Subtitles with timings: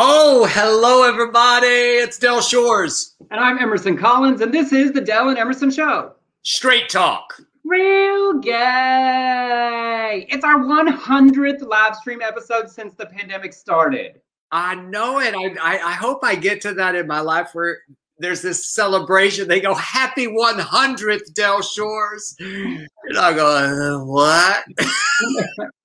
[0.00, 1.66] Oh, hello, everybody.
[1.66, 3.16] It's Del Shores.
[3.32, 6.12] And I'm Emerson Collins, and this is the Del and Emerson Show.
[6.44, 7.34] Straight talk.
[7.64, 10.24] Real gay.
[10.30, 14.20] It's our 100th live stream episode since the pandemic started.
[14.52, 15.34] I know it.
[15.34, 17.78] I, I, I hope I get to that in my life where
[18.20, 19.48] there's this celebration.
[19.48, 22.36] They go, Happy 100th, Del Shores.
[22.38, 22.88] And
[23.18, 24.62] I go, What?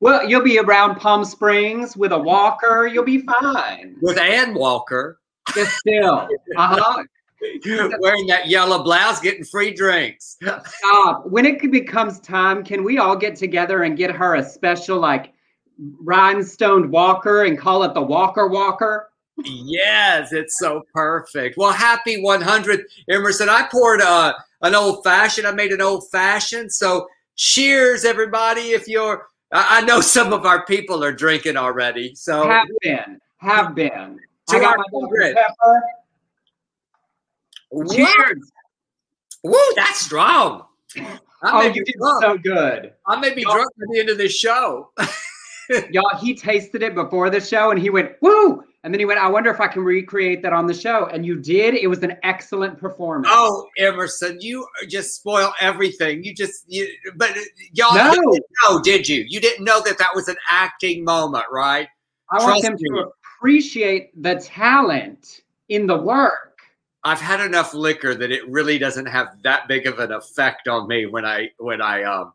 [0.00, 2.86] Well, you'll be around Palm Springs with a walker.
[2.86, 3.96] You'll be fine.
[4.00, 5.20] With Ann Walker.
[5.54, 6.26] Just still.
[6.56, 7.04] Uh-huh.
[8.00, 10.38] Wearing that yellow blouse, getting free drinks.
[10.40, 11.26] Stop.
[11.26, 15.32] When it becomes time, can we all get together and get her a special, like,
[16.02, 19.10] rhinestone walker and call it the Walker Walker?
[19.44, 21.56] Yes, it's so perfect.
[21.56, 23.48] Well, happy 100th, Emerson.
[23.48, 25.46] I poured uh, an old fashioned.
[25.46, 26.72] I made an old fashioned.
[26.72, 27.06] So,
[27.36, 28.72] cheers, everybody.
[28.72, 32.14] If you're I know some of our people are drinking already.
[32.14, 34.20] So have been, have been.
[34.48, 35.34] I got my Dr.
[35.34, 35.82] Pepper.
[37.92, 38.52] Cheers.
[39.42, 40.64] Woo, that's strong.
[40.96, 42.22] I oh, you did drunk.
[42.22, 42.92] so good.
[43.06, 44.90] I may be Y'all, drunk at the end of this show.
[45.90, 48.64] Y'all, he tasted it before the show and he went, woo!
[48.82, 51.06] And then he went, I wonder if I can recreate that on the show.
[51.06, 51.74] And you did.
[51.74, 53.28] It was an excellent performance.
[53.30, 56.24] Oh, Emerson, you just spoil everything.
[56.24, 57.36] You just, you, but
[57.72, 58.10] y'all no.
[58.10, 59.26] didn't know, did you?
[59.28, 61.88] You didn't know that that was an acting moment, right?
[62.30, 63.00] I Trust want them me.
[63.00, 66.58] to appreciate the talent in the work.
[67.04, 70.88] I've had enough liquor that it really doesn't have that big of an effect on
[70.88, 72.32] me when I, when I, um,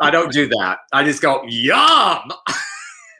[0.00, 0.78] I don't do that.
[0.92, 2.30] I just go, yum.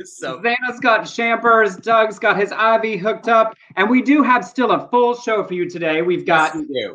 [0.04, 4.72] so Vanna's got champers, Doug's got his IV hooked up, and we do have still
[4.72, 6.02] a full show for you today.
[6.02, 6.90] We've got yes, we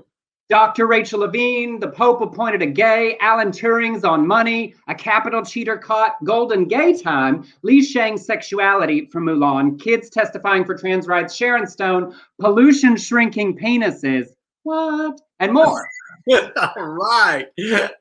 [0.49, 0.87] Dr.
[0.87, 6.23] Rachel Levine, the Pope appointed a gay, Alan Turing's on money, a Capitol cheater caught,
[6.25, 12.97] Golden Gaytime, Li Shang's sexuality from Mulan, kids testifying for trans rights, Sharon Stone, pollution
[12.97, 14.27] shrinking penises,
[14.63, 15.19] what?
[15.39, 15.87] And more.
[16.31, 17.47] All right.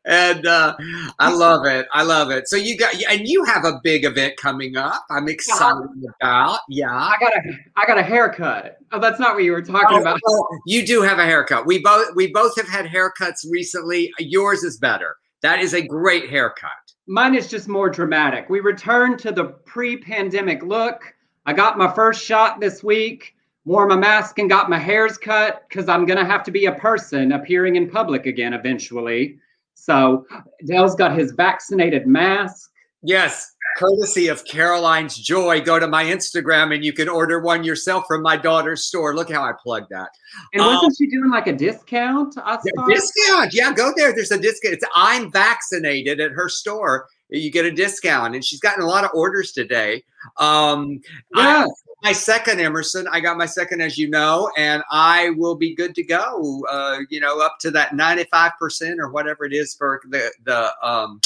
[0.04, 0.76] And uh,
[1.18, 1.86] I love it.
[1.92, 2.48] I love it.
[2.48, 5.04] So you got and you have a big event coming up.
[5.10, 5.88] I'm excited
[6.20, 6.60] about.
[6.68, 6.94] Yeah.
[6.94, 7.40] I got a
[7.76, 8.78] I got a haircut.
[8.92, 10.20] Oh, that's not what you were talking oh, about.
[10.26, 11.66] Oh, you do have a haircut.
[11.66, 14.12] We both we both have had haircuts recently.
[14.18, 15.16] Yours is better.
[15.42, 16.70] That is a great haircut.
[17.08, 18.48] Mine is just more dramatic.
[18.48, 21.12] We returned to the pre-pandemic look.
[21.46, 23.34] I got my first shot this week
[23.64, 26.72] wore my mask and got my hairs cut because I'm gonna have to be a
[26.72, 29.38] person appearing in public again eventually.
[29.74, 30.26] So
[30.66, 32.70] Del's got his vaccinated mask.
[33.04, 35.60] Yes, courtesy of Caroline's Joy.
[35.60, 39.14] Go to my Instagram and you can order one yourself from my daughter's store.
[39.14, 40.10] Look how I plugged that.
[40.52, 42.36] And wasn't um, she doing like a discount?
[42.38, 43.52] I Yeah, discount.
[43.52, 44.14] Yeah, go there.
[44.14, 44.74] There's a discount.
[44.74, 47.08] It's I'm vaccinated at her store.
[47.28, 50.04] You get a discount, and she's gotten a lot of orders today.
[50.38, 51.00] Um,
[51.34, 51.64] yeah.
[51.64, 51.66] I,
[52.02, 53.06] my second Emerson.
[53.10, 56.64] I got my second, as you know, and I will be good to go.
[56.68, 60.72] Uh, you know, up to that ninety-five percent or whatever it is for the the
[60.86, 61.20] um,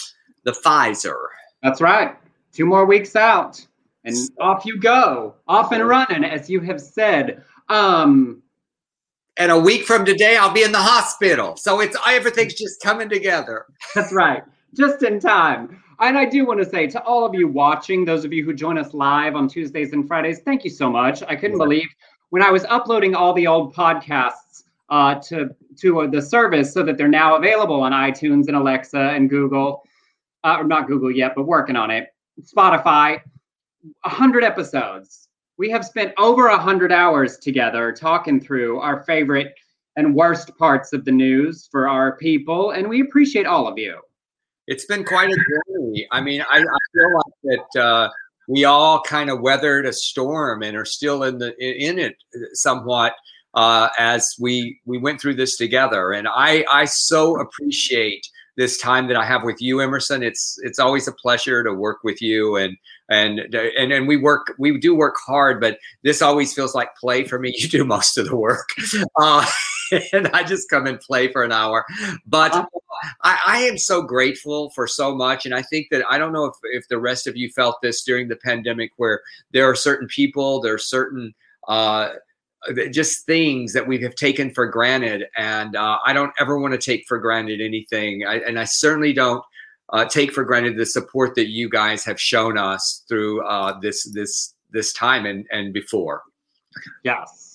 [0.44, 1.16] the Pfizer.
[1.62, 2.16] That's right.
[2.52, 3.64] Two more weeks out,
[4.04, 7.42] and off you go, off and running, as you have said.
[7.68, 8.42] Um,
[9.38, 11.56] and a week from today, I'll be in the hospital.
[11.56, 13.66] So it's everything's just coming together.
[13.94, 14.42] That's right,
[14.74, 15.82] just in time.
[16.00, 18.52] And I do want to say to all of you watching, those of you who
[18.52, 21.22] join us live on Tuesdays and Fridays, thank you so much.
[21.22, 21.88] I couldn't believe
[22.30, 26.82] when I was uploading all the old podcasts uh, to to uh, the service so
[26.82, 29.82] that they're now available on iTunes and Alexa and Google,
[30.44, 32.08] uh, or not Google yet, but working on it.
[32.42, 33.20] Spotify,
[34.04, 35.28] hundred episodes.
[35.58, 39.54] We have spent over a hundred hours together talking through our favorite
[39.96, 44.00] and worst parts of the news for our people, and we appreciate all of you
[44.66, 45.36] it's been quite a
[46.10, 48.10] I mean, I, I feel like that uh,
[48.48, 52.16] we all kind of weathered a storm and are still in the in it
[52.52, 53.14] somewhat
[53.54, 56.12] uh, as we we went through this together.
[56.12, 60.22] And I I so appreciate this time that I have with you, Emerson.
[60.22, 62.76] It's it's always a pleasure to work with you and
[63.10, 67.24] and and and we work we do work hard, but this always feels like play
[67.24, 67.54] for me.
[67.56, 68.68] You do most of the work.
[69.18, 69.46] Uh,
[70.12, 71.84] and I just come and play for an hour.
[72.26, 72.68] But.
[73.22, 75.44] I, I, am so grateful for so much.
[75.44, 78.02] And I think that I don't know if, if the rest of you felt this
[78.02, 79.20] during the pandemic, where
[79.52, 81.34] there are certain people, there are certain
[81.68, 82.12] uh,
[82.90, 85.26] just things that we have taken for granted.
[85.36, 88.24] And uh, I don't ever want to take for granted anything.
[88.26, 89.42] I, and I certainly don't.
[89.90, 94.02] Uh, take for granted the support that you guys have shown us through uh, this
[94.12, 96.22] this this time and and before.
[97.04, 97.45] Yes,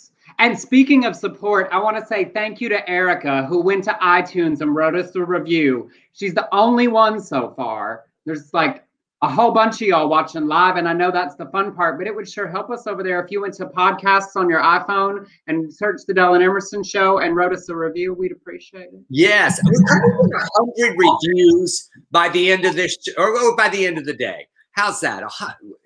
[0.42, 3.98] and speaking of support, I want to say thank you to Erica, who went to
[4.02, 5.92] iTunes and wrote us a review.
[6.14, 8.06] She's the only one so far.
[8.26, 8.84] There's like
[9.22, 12.08] a whole bunch of y'all watching live, and I know that's the fun part, but
[12.08, 15.28] it would sure help us over there if you went to podcasts on your iPhone
[15.46, 18.16] and searched the Del and Emerson show and wrote us a review.
[18.16, 19.02] We'd appreciate it.
[19.10, 24.48] Yes, hundred reviews by the end of this, or, by the end of the day.
[24.72, 25.22] How's that?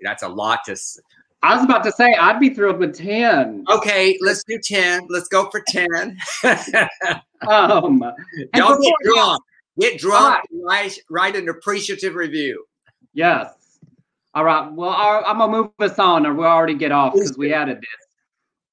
[0.01, 0.77] That's a lot to.
[1.45, 3.65] I was about to say I'd be thrilled with ten.
[3.69, 5.05] Okay, let's do ten.
[5.09, 6.17] Let's go for ten.
[7.47, 8.03] um,
[8.55, 9.43] y'all get drunk.
[9.79, 10.43] Get drunk.
[10.51, 12.65] Write, write an appreciative review.
[13.13, 13.53] Yes.
[14.33, 14.73] All right.
[14.73, 18.07] Well, I'm gonna move us on, or we'll already get off because we added this.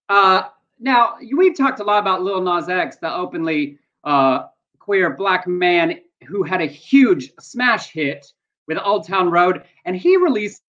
[0.09, 0.45] Uh,
[0.81, 4.45] now we've talked a lot about Lil Nas X, the openly uh,
[4.79, 8.27] queer black man who had a huge smash hit
[8.67, 10.63] with Old Town Road, and he released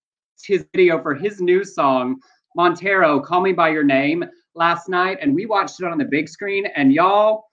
[0.46, 2.20] his video for his new song
[2.56, 4.24] Montero, "Call Me by Your Name"
[4.56, 6.68] last night, and we watched it on the big screen.
[6.76, 7.46] And y'all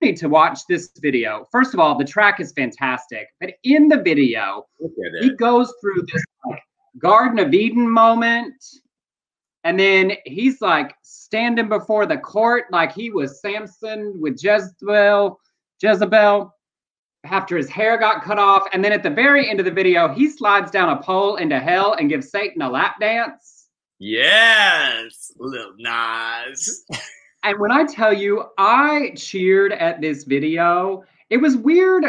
[0.00, 1.46] need to watch this video.
[1.50, 4.66] First of all, the track is fantastic, but in the video,
[5.20, 6.60] he goes through this like,
[6.98, 8.54] Garden of Eden moment,
[9.64, 15.40] and then he's like standing before the court like he was Samson with Jezebel,
[15.82, 16.53] Jezebel
[17.24, 18.66] after his hair got cut off.
[18.72, 21.58] And then at the very end of the video, he slides down a pole into
[21.58, 23.68] hell and gives Satan a lap dance.
[23.98, 26.84] Yes, little Nas.
[27.44, 31.04] And when I tell you, I cheered at this video.
[31.28, 32.06] It was weird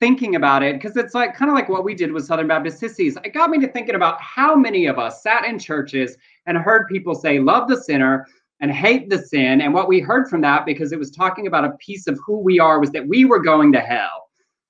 [0.00, 2.78] thinking about it because it's like kind of like what we did with Southern Baptist
[2.78, 3.16] Sissies.
[3.24, 6.88] It got me to thinking about how many of us sat in churches and heard
[6.88, 8.26] people say, love the sinner
[8.60, 9.62] and hate the sin.
[9.62, 12.38] And what we heard from that, because it was talking about a piece of who
[12.38, 14.25] we are, was that we were going to hell.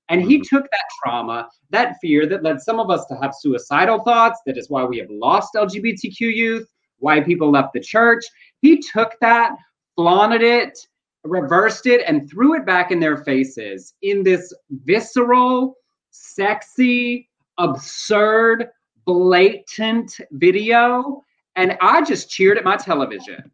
[0.09, 0.57] And he mm-hmm.
[0.57, 4.41] took that trauma, that fear that led some of us to have suicidal thoughts.
[4.47, 6.69] That is why we have lost LGBTQ youth,
[6.99, 8.25] why people left the church.
[8.63, 9.57] He took that,
[9.97, 10.79] flaunted it,
[11.25, 14.55] reversed it, and threw it back in their faces in this
[14.85, 15.77] visceral,
[16.11, 18.69] sexy, absurd,
[19.05, 21.23] blatant video.
[21.57, 23.51] And I just cheered at my television.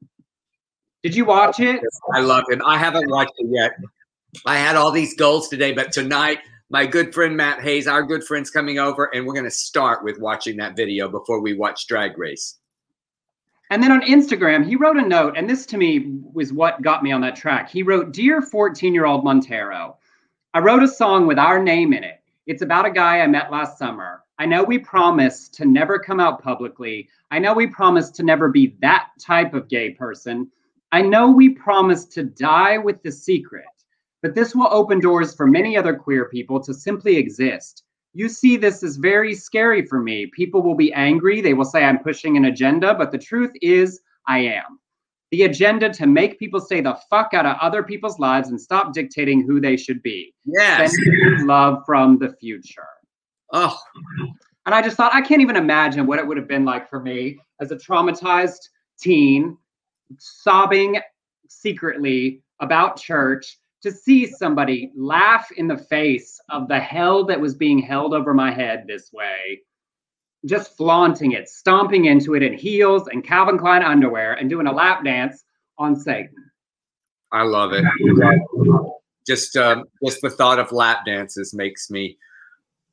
[1.02, 1.81] Did you watch it?
[2.14, 2.60] I love it.
[2.64, 3.72] I haven't watched it yet.
[4.46, 6.38] I had all these goals today, but tonight,
[6.70, 10.02] my good friend Matt Hayes, our good friend's coming over, and we're going to start
[10.02, 12.56] with watching that video before we watch Drag Race.
[13.70, 17.02] And then on Instagram, he wrote a note, and this to me was what got
[17.02, 17.70] me on that track.
[17.70, 19.99] He wrote, Dear 14 year old Montero,
[20.55, 22.23] I wrote a song with our name in it.
[22.46, 24.23] It's about a guy I met last summer.
[24.38, 27.08] I know we promised to never come out publicly.
[27.31, 30.50] I know we promised to never be that type of gay person.
[30.90, 33.64] I know we promised to die with the secret,
[34.23, 37.83] but this will open doors for many other queer people to simply exist
[38.15, 40.27] you see this as very scary for me.
[40.27, 41.41] People will be angry.
[41.41, 44.79] They will say I'm pushing an agenda, but the truth is, I am.
[45.31, 48.93] The agenda to make people stay the fuck out of other people's lives and stop
[48.93, 50.35] dictating who they should be.
[50.45, 50.95] Yes.
[51.45, 52.83] love from the future.
[53.51, 53.79] Oh.
[54.67, 57.01] And I just thought, I can't even imagine what it would have been like for
[57.01, 58.69] me as a traumatized
[59.01, 59.57] teen,
[60.19, 61.01] sobbing
[61.49, 67.55] secretly about church to see somebody laugh in the face of the hell that was
[67.55, 69.61] being held over my head this way,
[70.46, 74.73] just flaunting it, stomping into it in heels and Calvin Klein underwear and doing a
[74.73, 75.44] lap dance
[75.79, 76.34] on Satan.
[77.32, 77.84] I love it.
[79.26, 82.19] Just, um, just the thought of lap dances makes me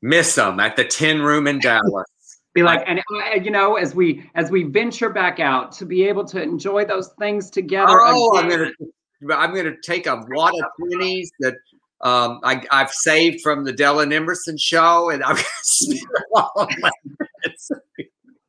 [0.01, 2.06] miss them at the Tin Room in Dallas.
[2.56, 6.03] Be like, and uh, you know, as we as we venture back out to be
[6.06, 7.99] able to enjoy those things together.
[8.02, 8.44] Oh, again.
[8.44, 8.71] I'm gonna
[9.21, 11.56] I'm going to take a lot of pennies that
[12.02, 16.02] um, I, have saved from the Del and Emerson show, and I'm going to spend
[16.33, 16.90] all of my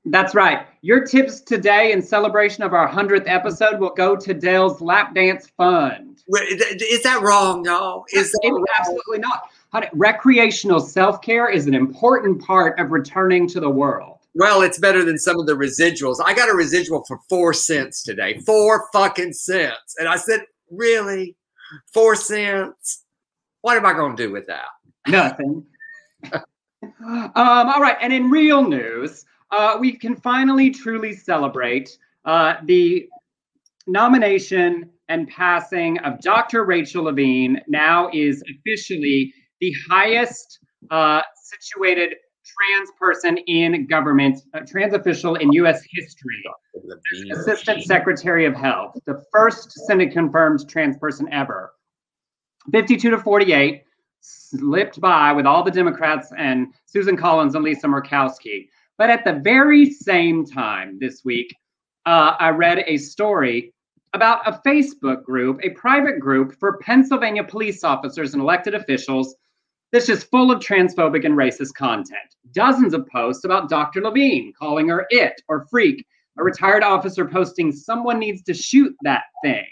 [0.06, 0.66] That's right.
[0.82, 5.48] Your tips today in celebration of our 100th episode will go to Del's Lap Dance
[5.56, 6.22] Fund.
[6.28, 7.62] Is that wrong?
[7.62, 8.04] No.
[8.12, 8.64] Is that wrong?
[8.78, 9.50] Absolutely not.
[9.92, 14.18] Recreational self care is an important part of returning to the world.
[14.34, 16.16] Well, it's better than some of the residuals.
[16.24, 18.38] I got a residual for four cents today.
[18.46, 19.96] Four fucking cents.
[19.98, 21.36] And I said, really?
[21.92, 23.04] Four cents?
[23.62, 24.66] What am I going to do with that?
[25.06, 25.64] Nothing.
[26.32, 27.96] um, all right.
[28.00, 33.08] And in real news, uh, we can finally truly celebrate uh, the
[33.86, 36.64] nomination and passing of Dr.
[36.64, 40.60] Rachel Levine now is officially the highest
[40.90, 45.82] uh, situated trans person in government, a trans official in U.S.
[45.90, 46.42] history,
[47.32, 51.72] Assistant Secretary of Health, the first Senate confirmed trans person ever.
[52.72, 53.82] 52 to 48,
[54.20, 58.68] slipped by with all the Democrats and Susan Collins and Lisa Murkowski.
[58.98, 61.54] But at the very same time this week,
[62.06, 63.72] uh, I read a story
[64.12, 69.34] about a Facebook group, a private group for Pennsylvania police officers and elected officials
[69.92, 72.36] that's just full of transphobic and racist content.
[72.52, 74.00] Dozens of posts about Dr.
[74.00, 76.04] Levine calling her it or freak,
[76.38, 79.66] a retired officer posting someone needs to shoot that thing.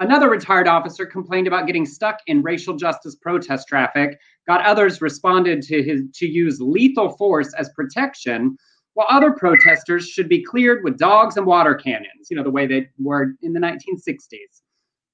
[0.00, 5.60] Another retired officer complained about getting stuck in racial justice protest traffic, got others responded
[5.62, 8.56] to his to use lethal force as protection,
[8.94, 12.66] while other protesters should be cleared with dogs and water cannons, you know, the way
[12.66, 14.62] they were in the 1960s.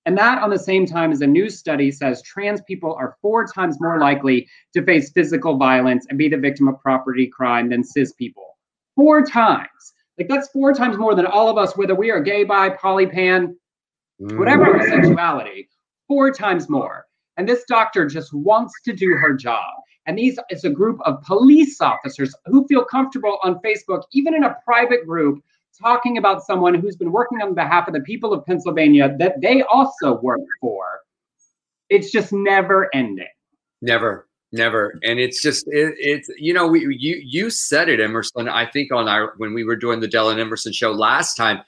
[0.07, 3.47] And that, on the same time, as a new study says trans people are four
[3.47, 7.83] times more likely to face physical violence and be the victim of property crime than
[7.83, 8.59] cis people.
[8.97, 9.95] Four times.
[10.19, 13.07] Like, that's four times more than all of us, whether we are gay, bi, poly,
[13.07, 13.57] pan,
[14.19, 14.89] whatever our mm.
[14.89, 15.69] sexuality,
[16.07, 17.07] four times more.
[17.37, 19.75] And this doctor just wants to do her job.
[20.07, 24.45] And these is a group of police officers who feel comfortable on Facebook, even in
[24.45, 25.43] a private group,
[25.79, 29.63] talking about someone who's been working on behalf of the people of Pennsylvania that they
[29.63, 30.85] also work for.
[31.91, 33.27] It's just never ending.
[33.83, 34.99] Never, never.
[35.03, 38.49] And it's just it, it's you know we you you said it, Emerson.
[38.49, 41.61] I think on our when we were doing the Del and Emerson show last time,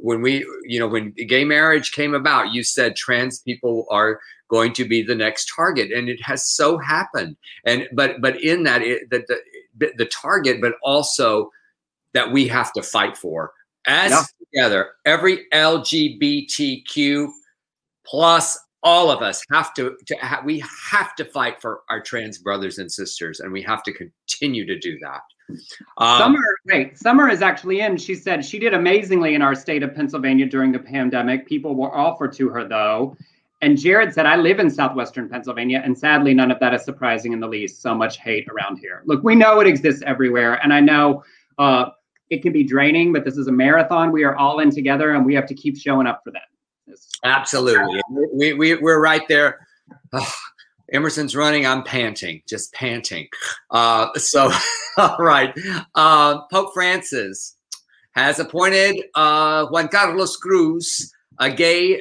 [0.00, 4.74] when we you know when gay marriage came about, you said trans people are going
[4.74, 7.36] to be the next target, and it has so happened.
[7.64, 9.24] And but but in that it, the,
[9.78, 11.50] the the target, but also
[12.14, 13.52] that we have to fight for.
[13.86, 14.22] As yeah.
[14.54, 17.28] together every lgbtq
[18.06, 22.38] plus all of us have to, to ha- we have to fight for our trans
[22.38, 25.20] brothers and sisters and we have to continue to do that.
[25.98, 27.96] Um, summer wait summer is actually in.
[27.96, 31.46] She said she did amazingly in our state of pennsylvania during the pandemic.
[31.46, 33.16] People were offered to her though.
[33.60, 37.32] And jared said i live in southwestern pennsylvania and sadly none of that is surprising
[37.32, 37.82] in the least.
[37.82, 39.02] So much hate around here.
[39.06, 41.22] Look we know it exists everywhere and i know
[41.58, 41.90] uh,
[42.32, 44.10] it can be draining, but this is a marathon.
[44.10, 46.96] We are all in together and we have to keep showing up for them.
[47.24, 48.00] Absolutely.
[48.32, 49.66] We, we, we're right there.
[50.14, 50.32] Oh,
[50.90, 51.66] Emerson's running.
[51.66, 53.28] I'm panting, just panting.
[53.70, 54.50] Uh, so,
[54.96, 55.54] all right.
[55.94, 57.54] Uh, Pope Francis
[58.12, 62.00] has appointed uh, Juan Carlos Cruz, a gay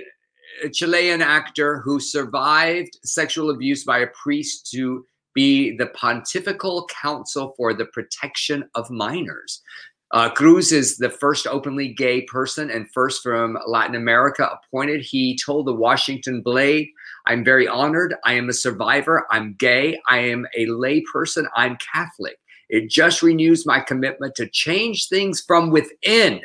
[0.71, 7.73] Chilean actor who survived sexual abuse by a priest, to be the Pontifical Council for
[7.73, 9.61] the Protection of Minors.
[10.13, 15.01] Uh, Cruz is the first openly gay person and first from Latin America appointed.
[15.01, 16.89] He told the Washington Blade,
[17.27, 18.15] I'm very honored.
[18.25, 19.25] I am a survivor.
[19.31, 19.99] I'm gay.
[20.09, 21.47] I am a lay person.
[21.55, 22.37] I'm Catholic.
[22.67, 26.41] It just renews my commitment to change things from within.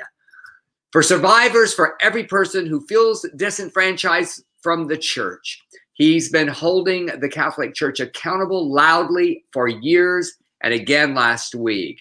[0.93, 5.61] For survivors, for every person who feels disenfranchised from the church,
[5.95, 12.01] he's been holding the Catholic Church accountable loudly for years and again last week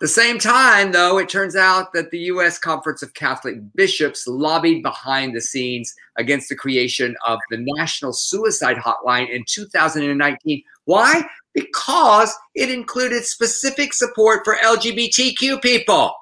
[0.00, 2.58] the same time, though, it turns out that the U.S.
[2.58, 8.76] Conference of Catholic Bishops lobbied behind the scenes against the creation of the National Suicide
[8.76, 10.62] Hotline in 2019.
[10.84, 11.24] Why?
[11.54, 16.12] Because it included specific support for LGBTQ people.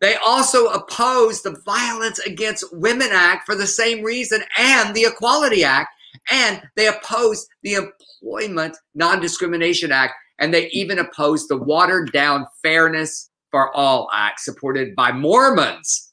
[0.00, 5.62] They also opposed the Violence Against Women Act for the same reason and the Equality
[5.62, 5.90] Act.
[6.32, 12.46] And they opposed the Employment Non Discrimination Act and they even opposed the watered down
[12.62, 16.12] Fairness for All Act supported by Mormons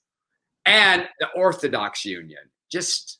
[0.65, 2.41] and the Orthodox Union.
[2.69, 3.19] Just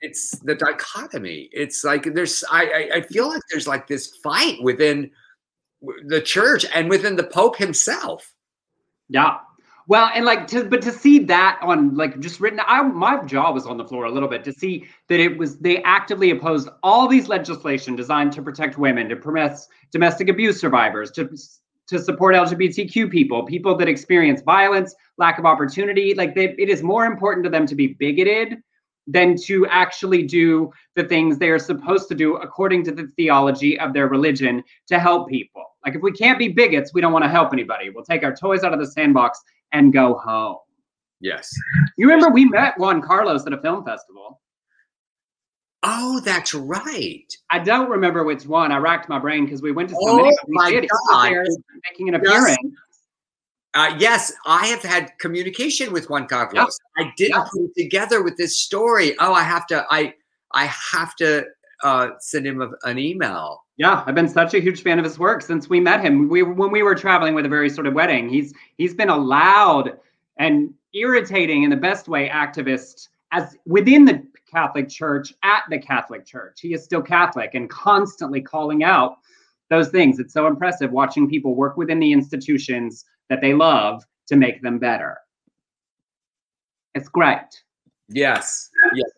[0.00, 1.48] it's the dichotomy.
[1.52, 5.10] It's like there's I I feel like there's like this fight within
[6.06, 8.34] the church and within the Pope himself.
[9.08, 9.38] Yeah.
[9.88, 13.50] Well, and like to but to see that on like just written, I my jaw
[13.50, 16.68] was on the floor a little bit to see that it was they actively opposed
[16.82, 19.58] all these legislation designed to protect women, to permit
[19.90, 21.30] domestic abuse survivors, to
[21.86, 26.12] to support LGBTQ people, people that experience violence, lack of opportunity.
[26.12, 28.58] Like they, it is more important to them to be bigoted
[29.06, 33.80] than to actually do the things they are supposed to do according to the theology
[33.80, 35.64] of their religion to help people.
[35.82, 37.88] Like if we can't be bigots, we don't want to help anybody.
[37.88, 39.40] We'll take our toys out of the sandbox
[39.72, 40.58] and go home.
[41.20, 41.52] Yes.
[41.96, 44.40] You remember we met Juan Carlos at a film festival.
[45.82, 47.32] Oh, that's right.
[47.50, 48.72] I don't remember which one.
[48.72, 50.36] I racked my brain because we went to so oh many.
[50.48, 50.88] My did.
[51.08, 51.32] God.
[51.90, 52.58] making an appearance.
[53.74, 56.78] Uh, yes, I have had communication with Juan Carlos.
[56.96, 59.14] I didn't put it together with this story.
[59.20, 59.86] Oh, I have to.
[59.90, 60.14] I
[60.52, 61.46] I have to
[61.82, 63.64] uh, send him a, an email.
[63.76, 66.28] Yeah, I've been such a huge fan of his work since we met him.
[66.28, 68.28] We when we were traveling with a very sort of wedding.
[68.28, 69.98] He's he's been a loud
[70.38, 76.24] and irritating in the best way activist as within the Catholic Church at the Catholic
[76.24, 76.60] Church.
[76.60, 79.18] He is still Catholic and constantly calling out
[79.70, 80.18] those things.
[80.18, 84.78] It's so impressive watching people work within the institutions that they love to make them
[84.78, 85.18] better.
[86.94, 87.62] It's great.
[88.08, 88.70] Yes.
[88.94, 89.10] Yes.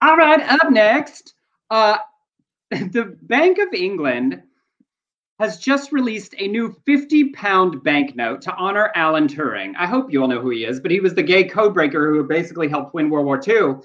[0.00, 1.34] All right, up next,
[1.70, 1.98] uh,
[2.70, 4.42] the Bank of England
[5.38, 9.74] has just released a new 50 pound banknote to honor Alan Turing.
[9.78, 12.24] I hope you all know who he is, but he was the gay codebreaker who
[12.24, 13.76] basically helped win World War II.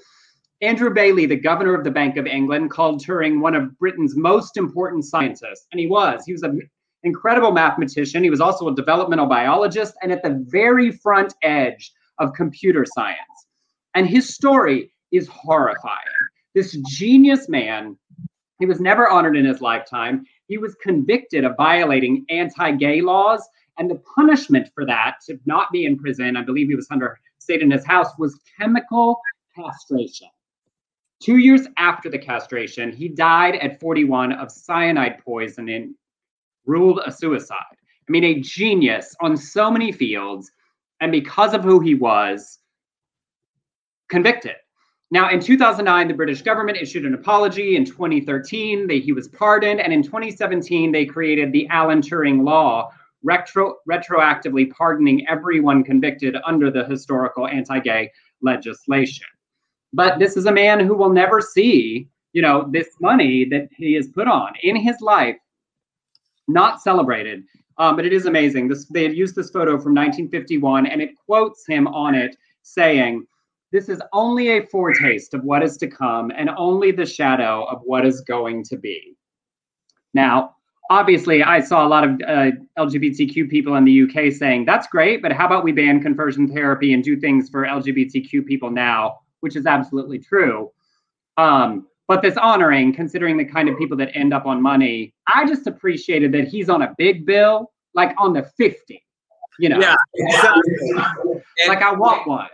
[0.60, 4.56] Andrew Bailey, the governor of the Bank of England, called Turing one of Britain's most
[4.56, 5.66] important scientists.
[5.70, 6.24] And he was.
[6.26, 6.60] He was an
[7.04, 8.24] incredible mathematician.
[8.24, 13.18] He was also a developmental biologist and at the very front edge of computer science.
[13.94, 15.98] And his story is horrifying.
[16.54, 17.96] This genius man,
[18.60, 20.24] he was never honored in his lifetime.
[20.46, 23.46] He was convicted of violating anti gay laws.
[23.76, 27.18] And the punishment for that, to not be in prison, I believe he was under
[27.38, 29.20] stayed in his house, was chemical
[29.54, 30.28] castration.
[31.20, 35.94] Two years after the castration, he died at 41 of cyanide poisoning,
[36.66, 37.56] ruled a suicide.
[37.72, 40.50] I mean, a genius on so many fields.
[41.00, 42.58] And because of who he was,
[44.08, 44.56] convicted.
[45.10, 47.76] Now, in 2009, the British government issued an apology.
[47.76, 49.80] In 2013, they, he was pardoned.
[49.80, 52.90] And in 2017, they created the Alan Turing Law,
[53.22, 58.10] retro, retroactively pardoning everyone convicted under the historical anti gay
[58.42, 59.26] legislation.
[59.92, 63.94] But this is a man who will never see, you know, this money that he
[63.94, 65.36] has put on in his life,
[66.48, 67.44] not celebrated.
[67.78, 68.68] Um, but it is amazing.
[68.68, 73.26] This they had used this photo from 1951, and it quotes him on it saying,
[73.74, 77.80] this is only a foretaste of what is to come and only the shadow of
[77.82, 79.16] what is going to be.
[80.14, 80.54] Now,
[80.90, 85.22] obviously, I saw a lot of uh, LGBTQ people in the UK saying, that's great,
[85.22, 89.56] but how about we ban conversion therapy and do things for LGBTQ people now, which
[89.56, 90.70] is absolutely true.
[91.36, 95.48] Um, but this honoring, considering the kind of people that end up on money, I
[95.48, 99.04] just appreciated that he's on a big bill, like on the 50,
[99.58, 99.80] you know?
[99.80, 101.42] Yeah, exactly.
[101.66, 102.46] like I want one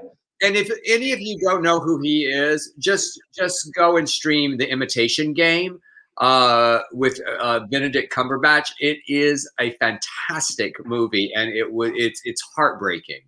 [0.42, 4.56] and if any of you don't know who he is, just just go and stream
[4.56, 5.80] the Imitation Game
[6.18, 8.68] uh, with uh, Benedict Cumberbatch.
[8.78, 13.20] It is a fantastic movie, and it would it's it's heartbreaking.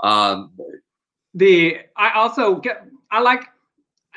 [0.00, 0.52] Um,
[1.34, 3.44] the I also get I like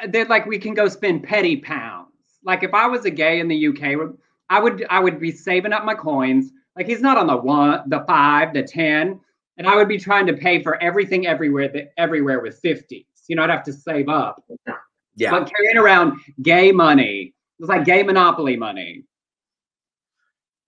[0.08, 2.07] that like we can go spend petty pounds.
[2.44, 4.16] Like if I was a gay in the UK,
[4.50, 6.51] I would I would be saving up my coins.
[6.75, 9.20] Like he's not on the one, the five, the ten
[9.59, 13.05] and I would be trying to pay for everything everywhere everywhere with 50s.
[13.27, 14.43] You know, I'd have to save up.
[15.15, 15.31] Yeah.
[15.31, 19.03] But carrying around gay money, it was like gay monopoly money.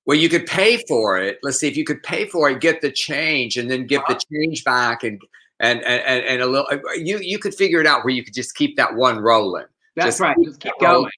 [0.06, 1.40] Well, you could pay for it.
[1.42, 4.20] Let's see if you could pay for it, get the change, and then give the
[4.32, 5.22] change back, and
[5.60, 6.68] and and and a little.
[6.70, 9.68] Uh, you you could figure it out where you could just keep that one rolling.
[9.96, 10.36] That's just right.
[10.44, 11.12] Just keep going.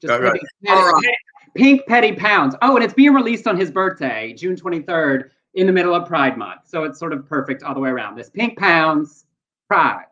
[0.00, 0.40] Just right.
[0.64, 1.08] petty,
[1.56, 2.54] pink petty pounds.
[2.62, 6.06] Oh, and it's being released on his birthday, June twenty third in the middle of
[6.06, 6.62] Pride Month.
[6.66, 8.16] So it's sort of perfect all the way around.
[8.16, 9.26] This pink pounds,
[9.66, 10.04] Pride.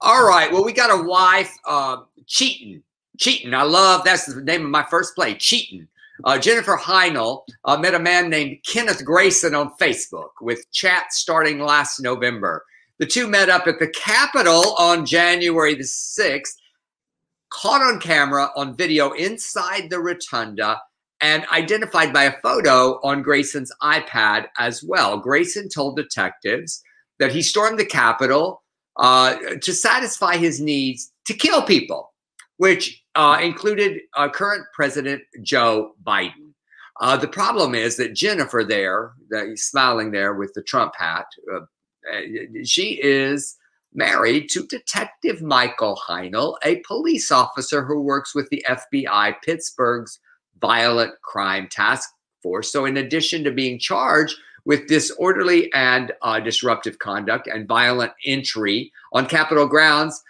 [0.00, 0.50] All right.
[0.52, 2.82] Well, we got a wife, uh, cheating.
[3.18, 3.54] Cheating.
[3.54, 5.88] I love that's the name of my first play, Cheating.
[6.24, 11.58] Uh, Jennifer Heinl uh, met a man named Kenneth Grayson on Facebook with chat starting
[11.60, 12.64] last November.
[12.98, 16.54] The two met up at the Capitol on January the 6th,
[17.50, 20.80] caught on camera on video inside the rotunda
[21.20, 25.18] and identified by a photo on Grayson's iPad as well.
[25.18, 26.82] Grayson told detectives
[27.18, 28.62] that he stormed the Capitol
[28.96, 32.12] uh, to satisfy his needs to kill people,
[32.58, 36.52] which uh, included uh, current President Joe Biden.
[37.00, 39.12] Uh, the problem is that Jennifer, there,
[39.54, 41.60] smiling there with the Trump hat, uh,
[42.64, 43.56] she is
[43.92, 50.20] married to Detective Michael Heinl, a police officer who works with the FBI Pittsburgh's
[50.60, 52.10] Violent Crime Task
[52.42, 52.72] Force.
[52.72, 58.92] So, in addition to being charged with disorderly and uh, disruptive conduct and violent entry
[59.12, 60.22] on Capitol grounds,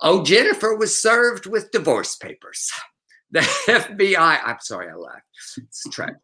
[0.00, 2.70] oh, Jennifer was served with divorce papers.
[3.32, 5.22] The FBI, I'm sorry, I laughed.
[5.56, 6.16] It's tragic.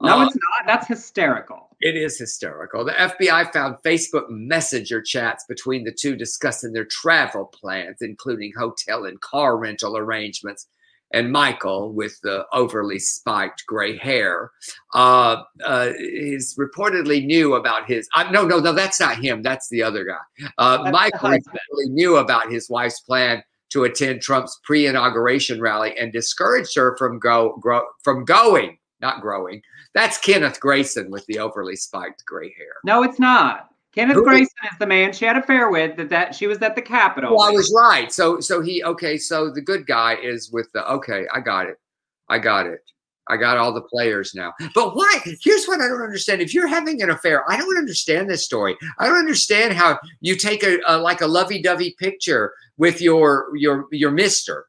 [0.00, 0.66] No, uh, it's not.
[0.66, 1.68] That's hysterical.
[1.80, 2.84] It is hysterical.
[2.84, 9.04] The FBI found Facebook Messenger chats between the two discussing their travel plans, including hotel
[9.04, 10.66] and car rental arrangements
[11.12, 14.50] and Michael with the overly spiked gray hair
[14.94, 18.08] uh, uh, is reportedly knew about his.
[18.14, 19.42] Uh, no, no, no, that's not him.
[19.42, 20.48] That's the other guy.
[20.58, 26.74] Uh, Michael reportedly knew about his wife's plan to attend Trump's pre-inauguration rally and discouraged
[26.76, 29.60] her from go, grow, from going, not growing.
[29.94, 32.74] That's Kenneth Grayson with the overly spiked gray hair.
[32.84, 33.68] No, it's not.
[33.98, 35.96] Kenneth Who, Grayson is the man she had a affair with.
[35.96, 37.36] That that she was at the Capitol.
[37.36, 38.12] Well, I was right.
[38.12, 39.18] So so he okay.
[39.18, 41.26] So the good guy is with the okay.
[41.34, 41.78] I got it.
[42.28, 42.80] I got it.
[43.26, 44.54] I got all the players now.
[44.74, 45.20] But why?
[45.42, 46.40] Here's what I don't understand.
[46.40, 48.76] If you're having an affair, I don't understand this story.
[48.98, 53.86] I don't understand how you take a, a like a lovey-dovey picture with your your
[53.90, 54.66] your mister.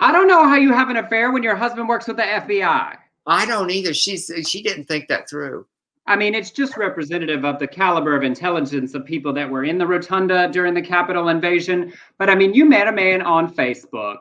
[0.00, 2.96] I don't know how you have an affair when your husband works with the FBI.
[3.26, 3.94] I don't either.
[3.94, 5.66] She's she didn't think that through.
[6.10, 9.78] I mean, it's just representative of the caliber of intelligence of people that were in
[9.78, 11.92] the rotunda during the Capitol invasion.
[12.18, 14.16] But I mean, you met a man on Facebook.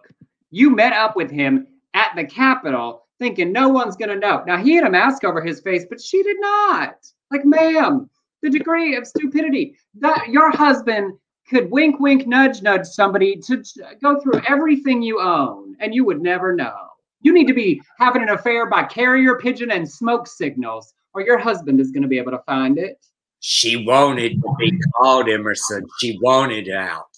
[0.51, 4.43] You met up with him at the Capitol thinking no one's going to know.
[4.45, 6.93] Now, he had a mask over his face, but she did not.
[7.31, 8.07] Like, ma'am,
[8.43, 11.17] the degree of stupidity that your husband
[11.49, 13.63] could wink, wink, nudge, nudge somebody to
[13.99, 16.75] go through everything you own and you would never know.
[17.21, 21.37] You need to be having an affair by carrier pigeon and smoke signals, or your
[21.37, 23.03] husband is going to be able to find it.
[23.41, 25.87] She wanted to be called Emerson.
[25.99, 27.15] She wanted out.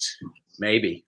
[0.59, 1.05] Maybe.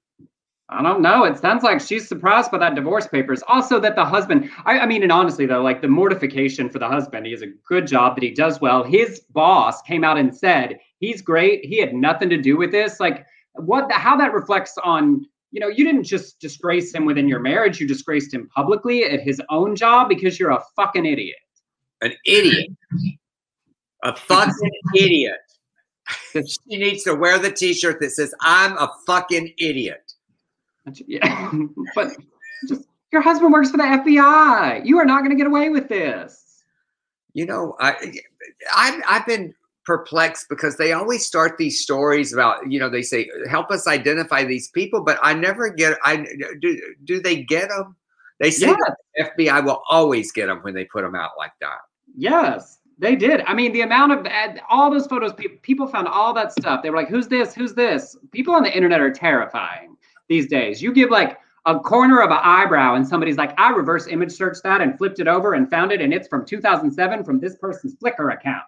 [0.69, 1.25] I don't know.
[1.25, 3.43] It sounds like she's surprised by that divorce papers.
[3.47, 6.87] Also, that the husband, I, I, mean, and honestly, though, like the mortification for the
[6.87, 8.83] husband, he has a good job that he does well.
[8.83, 11.63] His boss came out and said he's great.
[11.63, 12.99] He had nothing to do with this.
[12.99, 17.27] Like, what, the, how that reflects on, you know, you didn't just disgrace him within
[17.27, 21.37] your marriage, you disgraced him publicly at his own job because you're a fucking idiot.
[22.03, 22.69] An idiot.
[24.03, 25.37] A fucking idiot.
[26.33, 30.11] she needs to wear the t shirt that says, I'm a fucking idiot.
[31.07, 31.51] Yeah,
[31.95, 32.09] but
[32.67, 34.85] just your husband works for the FBI.
[34.85, 36.63] You are not going to get away with this.
[37.33, 37.95] You know, I,
[38.71, 39.53] I I've been
[39.85, 44.43] perplexed because they always start these stories about you know they say help us identify
[44.43, 46.25] these people, but I never get I
[46.59, 47.95] do do they get them?
[48.39, 48.77] They say yes.
[49.15, 51.79] the FBI will always get them when they put them out like that.
[52.15, 53.41] Yes, they did.
[53.41, 56.83] I mean, the amount of eh, all those photos, people found all that stuff.
[56.83, 57.53] They were like, "Who's this?
[57.53, 59.97] Who's this?" People on the internet are terrifying
[60.29, 60.81] these days.
[60.81, 64.63] You give like a corner of an eyebrow and somebody's like, I reverse image searched
[64.63, 67.95] that and flipped it over and found it, and it's from 2007 from this person's
[67.95, 68.63] Flickr account.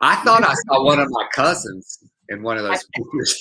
[0.00, 3.40] I thought I saw one of my cousins in one of those pictures.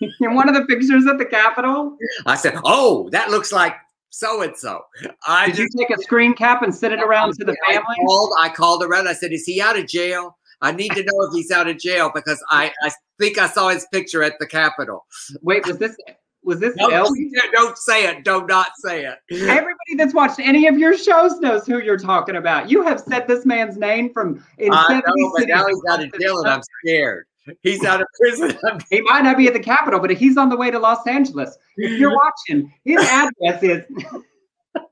[0.20, 1.96] in one of the pictures at the Capitol?
[2.26, 3.74] I said, Oh, that looks like
[4.10, 4.80] so and so.
[5.26, 7.96] I Did just, you take a screen cap and send it around to the family?
[8.00, 9.08] I called, I called around.
[9.08, 10.36] I said, Is he out of jail?
[10.60, 13.68] I need to know if he's out of jail because I, I think I saw
[13.68, 15.06] his picture at the Capitol.
[15.42, 15.96] Wait, was this
[16.42, 18.24] was this no, Don't say it.
[18.24, 19.18] Do not not say it.
[19.30, 22.70] Everybody that's watched any of your shows knows who you're talking about.
[22.70, 26.02] You have said this man's name from in I 70 know, but now he's out
[26.02, 27.26] of jail and I'm scared.
[27.62, 28.58] He's out of prison.
[28.90, 31.56] he might not be at the Capitol, but he's on the way to Los Angeles.
[31.76, 32.14] If you're
[32.48, 33.84] watching, his address is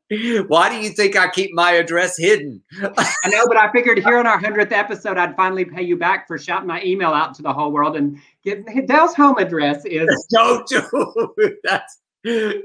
[0.47, 2.63] Why do you think I keep my address hidden?
[2.81, 6.29] I know, but I figured here on our hundredth episode, I'd finally pay you back
[6.29, 10.09] for shouting my email out to the whole world and get Del's home address is.
[10.31, 11.99] Don't do that's.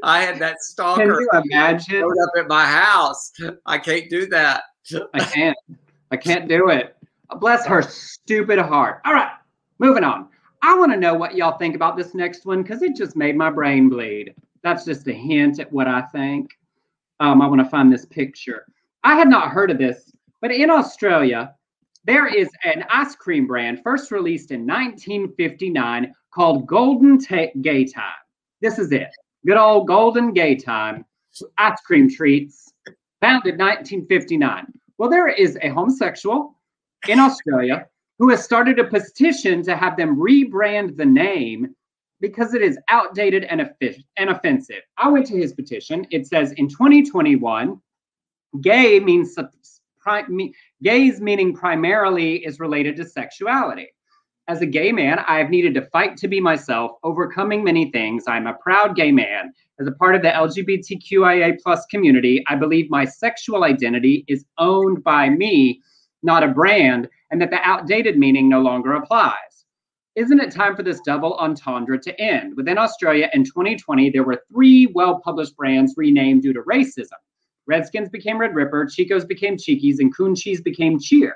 [0.04, 1.01] I had that stalker.
[1.01, 2.01] Can you imagine?
[2.01, 3.32] Showed up at my house.
[3.65, 4.63] I can't do that.
[5.13, 5.58] I can't.
[6.12, 6.95] I can't do it.
[7.39, 9.01] Bless her stupid heart.
[9.06, 9.32] All right,
[9.82, 10.30] moving on.
[10.62, 13.36] I want to know what y'all think about this next one because it just made
[13.36, 14.36] my brain bleed.
[14.62, 16.52] That's just a hint at what I think.
[17.20, 18.67] Um, I want to find this picture.
[19.04, 21.56] I had not heard of this, but in Australia,
[22.06, 28.22] there is an ice cream brand first released in 1959 called Golden Ta- Gay Time.
[28.62, 29.10] This is it.
[29.48, 31.06] Good old Golden Gaytime
[31.58, 32.72] ice cream treats,
[33.20, 34.67] founded 1959.
[35.00, 36.56] Well, there is a homosexual
[37.08, 37.88] in Australia
[38.21, 41.73] who has started a petition to have them rebrand the name
[42.19, 43.67] because it is outdated and,
[44.15, 44.84] and offensive.
[44.99, 46.05] I went to his petition.
[46.12, 47.81] It says in 2021,
[48.62, 49.36] gay means
[50.84, 53.88] gays meaning primarily is related to sexuality.
[54.47, 58.25] As a gay man, I have needed to fight to be myself, overcoming many things.
[58.27, 59.51] I'm a proud gay man.
[59.79, 65.03] As a part of the LGBTQIA plus community, I believe my sexual identity is owned
[65.03, 65.81] by me,
[66.23, 69.65] not a brand, and that the outdated meaning no longer applies.
[70.15, 72.57] Isn't it time for this double entendre to end?
[72.57, 77.19] Within Australia in 2020, there were three well published brands renamed due to racism.
[77.65, 81.36] Redskins became Red Ripper, Chico's became Cheekies, and Coon Cheese became Cheer.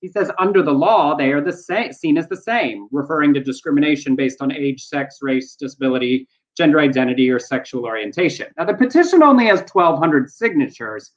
[0.00, 3.40] He says under the law, they are the same, seen as the same, referring to
[3.40, 8.46] discrimination based on age, sex, race, disability, gender identity, or sexual orientation.
[8.56, 11.10] Now, the petition only has 1,200 signatures,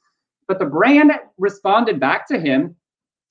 [0.48, 2.74] but the brand responded back to him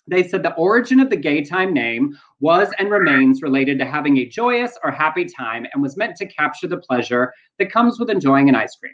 [0.09, 4.17] they said the origin of the gay time name was and remains related to having
[4.17, 8.09] a joyous or happy time and was meant to capture the pleasure that comes with
[8.09, 8.93] enjoying an ice cream.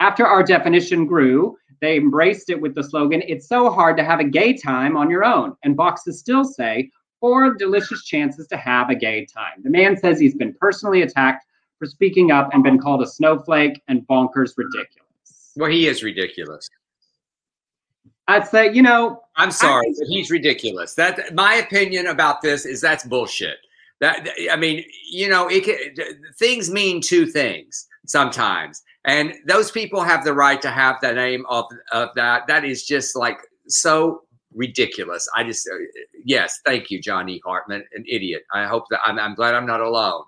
[0.00, 4.20] After our definition grew, they embraced it with the slogan, It's so hard to have
[4.20, 5.54] a gay time on your own.
[5.64, 9.62] And boxes still say, Four delicious chances to have a gay time.
[9.62, 11.46] The man says he's been personally attacked
[11.78, 15.52] for speaking up and been called a snowflake and bonkers ridiculous.
[15.54, 16.68] Well, he is ridiculous.
[18.28, 20.94] I'd say, you know, I'm sorry, but he's ridiculous.
[20.94, 23.56] That my opinion about this is that's bullshit.
[24.00, 25.76] That I mean, you know, it can,
[26.38, 31.44] things mean two things sometimes, and those people have the right to have the name
[31.48, 32.46] of of that.
[32.46, 34.22] That is just like so
[34.54, 35.28] ridiculous.
[35.36, 35.76] I just uh,
[36.24, 38.42] yes, thank you, Johnny Hartman, an idiot.
[38.52, 40.24] I hope that I'm, I'm glad I'm not alone.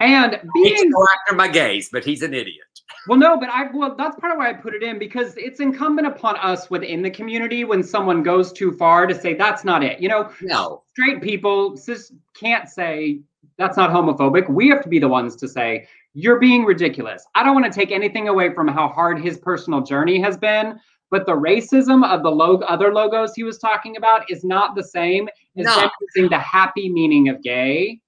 [0.00, 0.92] And being
[1.26, 2.65] after my gays, but he's an idiot.
[3.08, 5.60] Well, no, but I well, that's part of why I put it in because it's
[5.60, 9.82] incumbent upon us within the community when someone goes too far to say that's not
[9.82, 10.00] it.
[10.00, 13.20] You know, no straight people just can't say
[13.58, 14.48] that's not homophobic.
[14.50, 17.26] We have to be the ones to say you're being ridiculous.
[17.34, 20.78] I don't want to take anything away from how hard his personal journey has been,
[21.10, 24.82] but the racism of the log- other logos he was talking about is not the
[24.82, 25.90] same as No.
[26.14, 28.00] using the happy meaning of gay.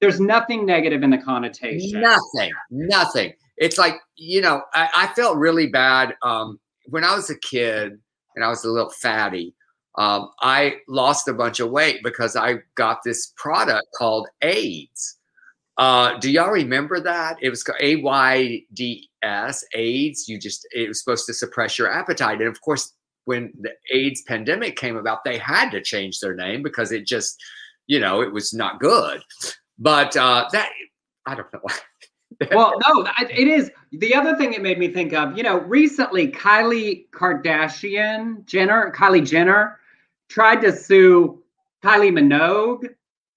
[0.00, 2.00] There's nothing negative in the connotation.
[2.02, 3.32] Nothing, nothing.
[3.56, 7.98] It's like, you know, I, I felt really bad um, when I was a kid
[8.34, 9.54] and I was a little fatty.
[9.98, 15.16] Um, I lost a bunch of weight because I got this product called AIDS.
[15.78, 17.38] Uh, do y'all remember that?
[17.40, 20.28] It was A Y D S, AIDS.
[20.28, 22.40] You just, it was supposed to suppress your appetite.
[22.40, 22.92] And of course,
[23.24, 27.42] when the AIDS pandemic came about, they had to change their name because it just,
[27.86, 29.22] you know, it was not good.
[29.78, 30.70] But uh, that,
[31.26, 31.60] I don't know.
[32.50, 33.70] Well, no, it is.
[33.92, 39.26] The other thing it made me think of, you know, recently Kylie Kardashian Jenner, Kylie
[39.26, 39.78] Jenner,
[40.28, 41.42] tried to sue
[41.82, 42.88] Kylie Minogue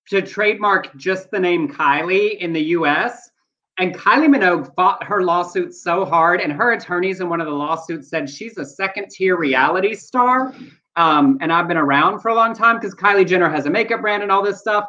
[0.10, 3.30] to trademark just the name Kylie in the US.
[3.78, 7.54] And Kylie Minogue fought her lawsuit so hard, and her attorneys in one of the
[7.54, 10.54] lawsuits said she's a second tier reality star.
[10.98, 14.02] Um, and I've been around for a long time because Kylie Jenner has a makeup
[14.02, 14.86] brand and all this stuff.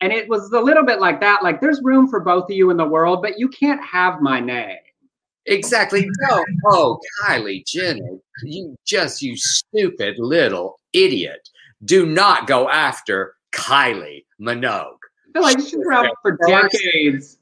[0.00, 1.42] And it was a little bit like that.
[1.42, 4.40] Like, there's room for both of you in the world, but you can't have my
[4.40, 4.76] name.
[5.46, 6.08] Exactly.
[6.28, 6.44] No.
[6.66, 11.48] Oh, Kylie Jenner, you just, you stupid little idiot.
[11.84, 14.96] Do not go after Kylie Minogue.
[15.34, 17.38] I feel like she's around for decades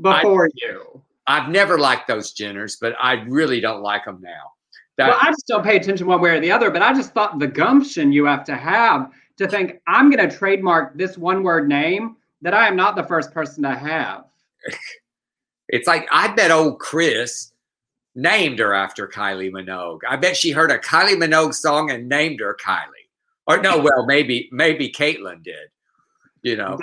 [0.00, 1.02] before you.
[1.26, 4.52] I've never liked those Jenners, but I really don't like them now.
[4.98, 7.14] That, Well, I just don't pay attention one way or the other, but I just
[7.14, 11.42] thought the gumption you have to have to think I'm going to trademark this one
[11.42, 14.24] word name that I am not the first person to have.
[15.68, 17.52] it's like, I bet old Kris
[18.14, 20.00] named her after Kylie Minogue.
[20.08, 23.08] I bet she heard a Kylie Minogue song and named her Kylie.
[23.46, 25.68] Or no, well, maybe, maybe Caitlyn did,
[26.42, 26.78] you know.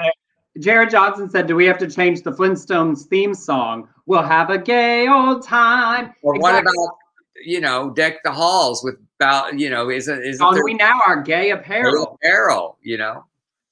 [0.59, 3.87] Jared Johnson said, Do we have to change the Flintstones theme song?
[4.05, 6.13] We'll have a gay old time.
[6.21, 6.97] Or what about,
[7.43, 11.21] you know, deck the halls with about, you know, isn't isn't there we now are
[11.21, 12.17] gay apparel.
[12.21, 13.25] apparel, you know?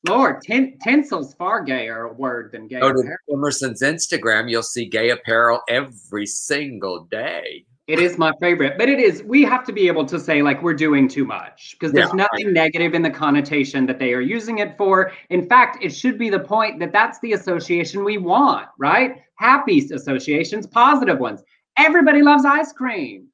[0.08, 3.18] Lord, tin- tinsel's far gayer a word than gay Go to apparel.
[3.34, 7.66] Emerson's Instagram, you'll see gay apparel every single day.
[7.88, 9.24] It is my favorite, but it is.
[9.24, 12.28] We have to be able to say like we're doing too much because there's Yeah.
[12.28, 15.12] nothing negative in the connotation that they are using it for.
[15.32, 19.16] In fact, it should be the point that that's the association we want, right?
[19.38, 21.42] Happy associations, positive ones.
[21.78, 23.29] Everybody loves ice cream.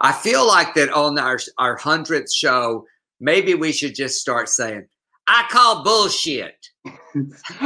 [0.00, 2.86] I feel like that on our our hundredth show,
[3.20, 4.86] maybe we should just start saying,
[5.26, 6.66] "I call bullshit."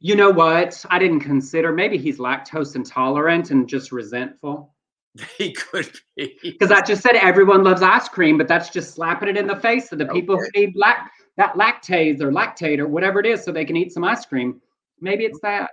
[0.00, 0.84] you know what?
[0.90, 1.72] I didn't consider.
[1.72, 4.74] Maybe he's lactose intolerant and just resentful.
[5.38, 6.36] He could be.
[6.42, 9.56] Because I just said everyone loves ice cream, but that's just slapping it in the
[9.56, 13.42] face of the people who need lac- that lactase or lactate or whatever it is
[13.42, 14.60] so they can eat some ice cream.
[15.00, 15.70] Maybe it's that.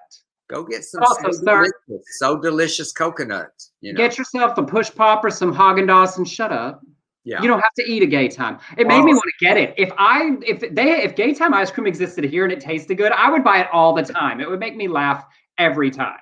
[0.54, 3.50] Go get some Also, so, delicious, so delicious coconut.
[3.82, 6.82] You know, Get yourself a push pop or some Haagen Dazs and shut up.
[7.24, 7.42] yeah.
[7.42, 8.60] You don't have to eat a gay time.
[8.78, 9.74] It made me want to get it.
[9.78, 13.12] If I if they if gay time ice cream existed here and it tasted good,
[13.14, 14.40] I would buy it all the time.
[14.40, 15.26] It would make me laugh
[15.58, 16.20] every time.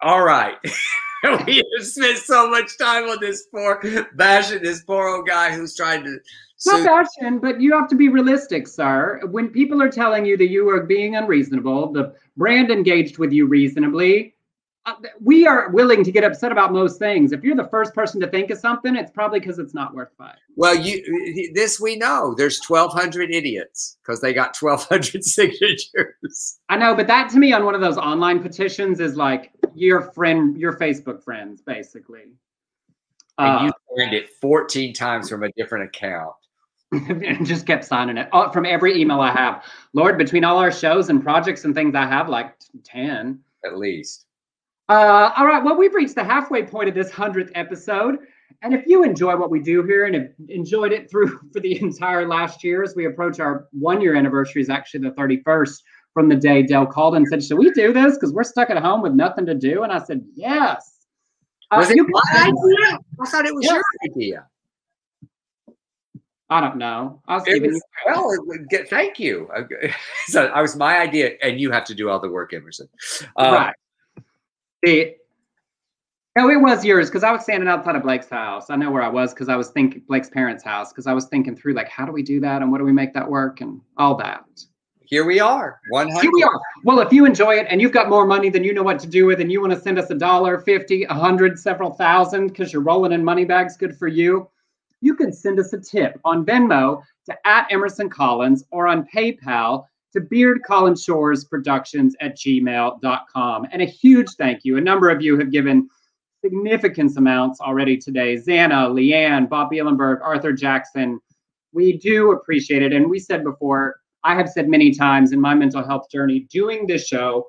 [0.00, 0.54] All right.
[1.46, 3.82] we have spent so much time on this poor
[4.14, 6.16] bashing this poor old guy who's trying to.
[6.58, 9.20] It's not fashion, but you have to be realistic, sir.
[9.30, 13.46] When people are telling you that you are being unreasonable, the brand engaged with you
[13.46, 14.34] reasonably,
[14.84, 17.30] uh, we are willing to get upset about most things.
[17.30, 20.08] If you're the first person to think of something, it's probably because it's not worth
[20.18, 20.40] fighting.
[20.56, 22.34] Well, you this we know.
[22.36, 26.58] There's 1,200 idiots because they got 1,200 signatures.
[26.68, 30.02] I know, but that to me on one of those online petitions is like your
[30.10, 32.32] friend, your Facebook friends, basically.
[33.38, 36.32] And Uh, you signed it 14 times from a different account.
[36.92, 39.64] and just kept signing it uh, from every email I have.
[39.92, 43.40] Lord, between all our shows and projects and things, I have like 10.
[43.64, 44.24] At least.
[44.88, 48.18] Uh, all right, well, we've reached the halfway point of this 100th episode.
[48.62, 51.80] And if you enjoy what we do here and have enjoyed it through for the
[51.80, 55.82] entire last year, as we approach our one year anniversary, is actually the 31st
[56.14, 58.14] from the day Del called and said, Should we do this?
[58.14, 59.82] Because we're stuck at home with nothing to do.
[59.82, 60.96] And I said, Yes.
[61.70, 62.98] Uh, Was it you my idea?
[63.20, 63.74] I thought it was Yeah.
[63.74, 64.46] your idea.
[66.50, 67.20] I don't know.
[67.28, 69.48] I was It giving was- you well, it would get, thank you.
[70.26, 72.88] So I was my idea, and you have to do all the work, Emerson.
[73.36, 73.74] Um, right.
[74.82, 75.14] The
[76.36, 78.70] no, it was yours because I was standing outside of Blake's house.
[78.70, 81.24] I know where I was because I was thinking Blake's parents' house because I was
[81.26, 83.60] thinking through like how do we do that and what do we make that work
[83.60, 84.44] and all that.
[85.04, 86.22] Here we are, one hundred.
[86.22, 86.60] Here we are.
[86.84, 89.06] Well, if you enjoy it and you've got more money than you know what to
[89.08, 92.48] do with, and you want to send us a dollar, fifty, a hundred, several thousand,
[92.48, 94.48] because you're rolling in money bags, good for you.
[95.00, 99.84] You can send us a tip on Venmo to at Emerson Collins or on PayPal
[100.12, 103.66] to Beard Collins Shores Productions at gmail.com.
[103.70, 104.76] And a huge thank you.
[104.76, 105.88] A number of you have given
[106.42, 108.36] significant amounts already today.
[108.36, 111.20] Xana, Leanne, Bob Bielenberg, Arthur Jackson.
[111.72, 112.92] We do appreciate it.
[112.92, 116.86] And we said before, I have said many times in my mental health journey, doing
[116.86, 117.46] this show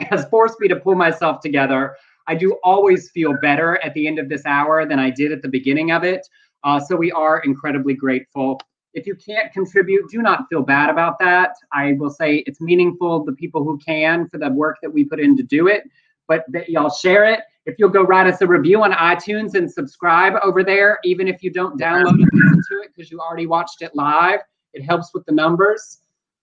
[0.00, 1.96] has forced me to pull myself together.
[2.26, 5.42] I do always feel better at the end of this hour than I did at
[5.42, 6.26] the beginning of it.
[6.66, 8.60] Uh, so we are incredibly grateful.
[8.92, 11.52] If you can't contribute, do not feel bad about that.
[11.72, 15.20] I will say it's meaningful, the people who can, for the work that we put
[15.20, 15.84] in to do it,
[16.26, 17.40] but that y'all share it.
[17.66, 21.40] If you'll go write us a review on iTunes and subscribe over there, even if
[21.40, 24.40] you don't download and listen to it because you already watched it live,
[24.72, 26.00] it helps with the numbers.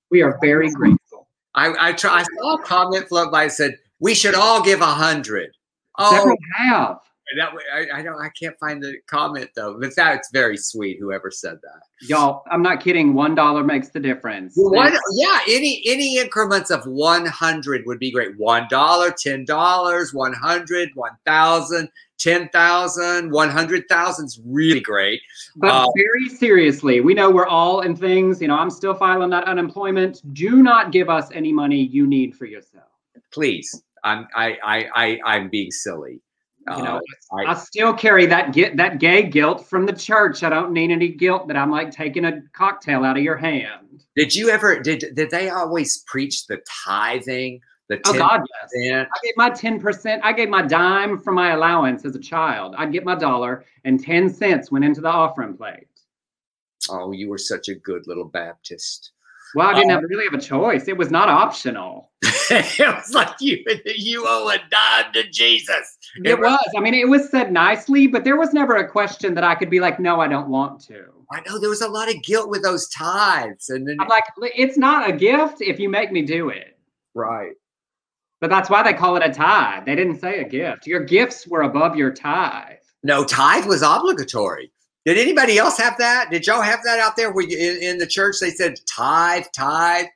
[0.10, 1.28] We are very grateful.
[1.54, 2.22] I, I try.
[2.22, 3.50] I saw a comment float by.
[3.50, 5.52] Said we should all give a hundred.
[6.00, 7.00] Oh, Several have.
[7.38, 8.22] That, I, I don't.
[8.22, 9.78] I can't find the comment though.
[9.80, 10.98] But that's very sweet.
[11.00, 11.82] Whoever said that.
[12.08, 13.14] Y'all, I'm not kidding.
[13.14, 14.54] One dollar makes the difference.
[14.56, 18.38] One, yeah, any any increments of one hundred would be great.
[18.38, 24.82] One dollar, ten dollars, one hundred, one thousand, ten thousand, one hundred thousand is really
[24.82, 25.22] great.
[25.56, 28.42] But Uh, very seriously, we know we're all in things.
[28.42, 30.22] You know, I'm still filing that unemployment.
[30.34, 32.90] Do not give us any money you need for yourself.
[33.32, 36.20] Please, I'm I I, I I'm being silly.
[36.70, 40.44] You know, Uh, I- I still carry that get that gay guilt from the church.
[40.44, 44.04] I don't need any guilt that I'm like taking a cocktail out of your hand.
[44.16, 47.60] Did you ever did did they always preach the tithing?
[47.90, 48.72] The Oh ten God, yes.
[48.72, 49.10] percent?
[49.14, 50.22] I gave my 10%.
[50.24, 52.76] I gave my dime from my allowance as a child.
[52.78, 55.88] I'd get my dollar and 10 cents went into the offering plate.
[56.90, 59.12] Oh, you were such a good little Baptist.
[59.56, 59.96] Well, I didn't Oh.
[59.96, 60.88] have really have a choice.
[60.88, 62.12] It was not optional.
[62.24, 65.98] it was like you you owe a dime to Jesus.
[66.24, 66.64] It was.
[66.78, 69.70] I mean, it was said nicely, but there was never a question that I could
[69.70, 71.06] be like, no, I don't want to.
[71.32, 74.24] I know there was a lot of guilt with those tithes, and then I'm like,
[74.38, 76.78] it's not a gift if you make me do it.
[77.14, 77.54] right.
[78.42, 79.86] But that's why they call it a tithe.
[79.86, 80.86] They didn't say a gift.
[80.86, 82.76] Your gifts were above your tithe.
[83.02, 84.70] No, tithe was obligatory.
[85.06, 86.30] Did anybody else have that?
[86.30, 87.32] Did y'all have that out there?
[87.32, 90.08] Where you, in, in the church they said tithe, tithe?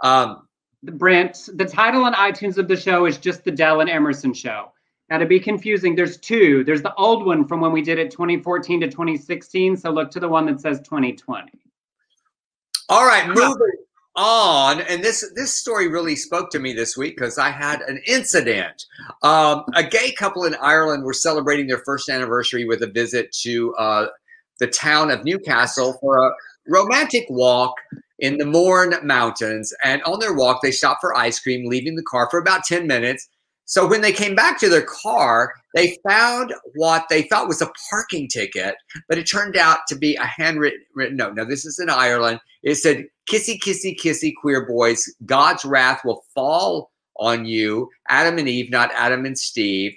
[0.00, 0.46] Um,
[0.84, 4.72] Brent, the title on iTunes of the show is just the Del and Emerson show.
[5.10, 6.64] Now, to be confusing, there's two.
[6.64, 9.76] There's the old one from when we did it 2014 to 2016.
[9.76, 11.50] So look to the one that says 2020.
[12.88, 13.56] all right, moving
[14.14, 14.80] on.
[14.82, 18.86] And this this story really spoke to me this week because I had an incident.
[19.22, 23.74] Um, a gay couple in Ireland were celebrating their first anniversary with a visit to
[23.76, 24.06] uh,
[24.60, 26.32] the town of Newcastle for a
[26.68, 27.74] romantic walk
[28.18, 29.74] in the Mourne Mountains.
[29.82, 32.86] And on their walk, they stopped for ice cream, leaving the car for about 10
[32.86, 33.28] minutes.
[33.72, 37.72] So when they came back to their car, they found what they thought was a
[37.88, 38.74] parking ticket,
[39.08, 41.36] but it turned out to be a handwritten written note.
[41.36, 42.40] Now, this is in Ireland.
[42.62, 48.46] It said, Kissy, kissy, kissy, queer boys, God's wrath will fall on you, Adam and
[48.46, 49.94] Eve, not Adam and Steve.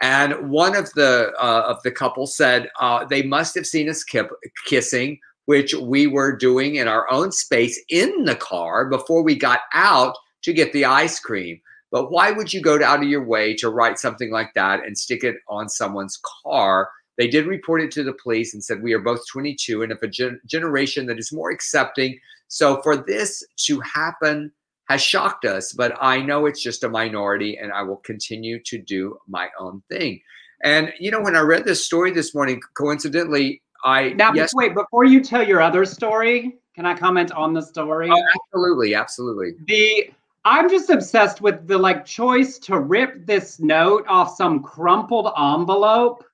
[0.00, 4.04] And one of the uh, of the couple said uh, they must have seen us
[4.04, 4.30] kip-
[4.64, 9.60] kissing, which we were doing in our own space in the car before we got
[9.74, 11.60] out to get the ice cream.
[11.90, 14.96] But why would you go out of your way to write something like that and
[14.96, 16.90] stick it on someone's car?
[17.16, 19.98] They did report it to the police and said we are both 22 and of
[20.02, 22.18] a gen- generation that is more accepting.
[22.46, 24.52] So for this to happen
[24.88, 28.78] has shocked us, but I know it's just a minority and I will continue to
[28.78, 30.20] do my own thing.
[30.62, 34.74] And you know, when I read this story this morning, coincidentally, I Now, yes, wait,
[34.74, 38.10] before you tell your other story, can I comment on the story?
[38.10, 39.52] oh, absolutely, absolutely.
[39.66, 40.10] the
[40.44, 46.24] I'm just obsessed with the like choice to rip this note off some crumpled envelope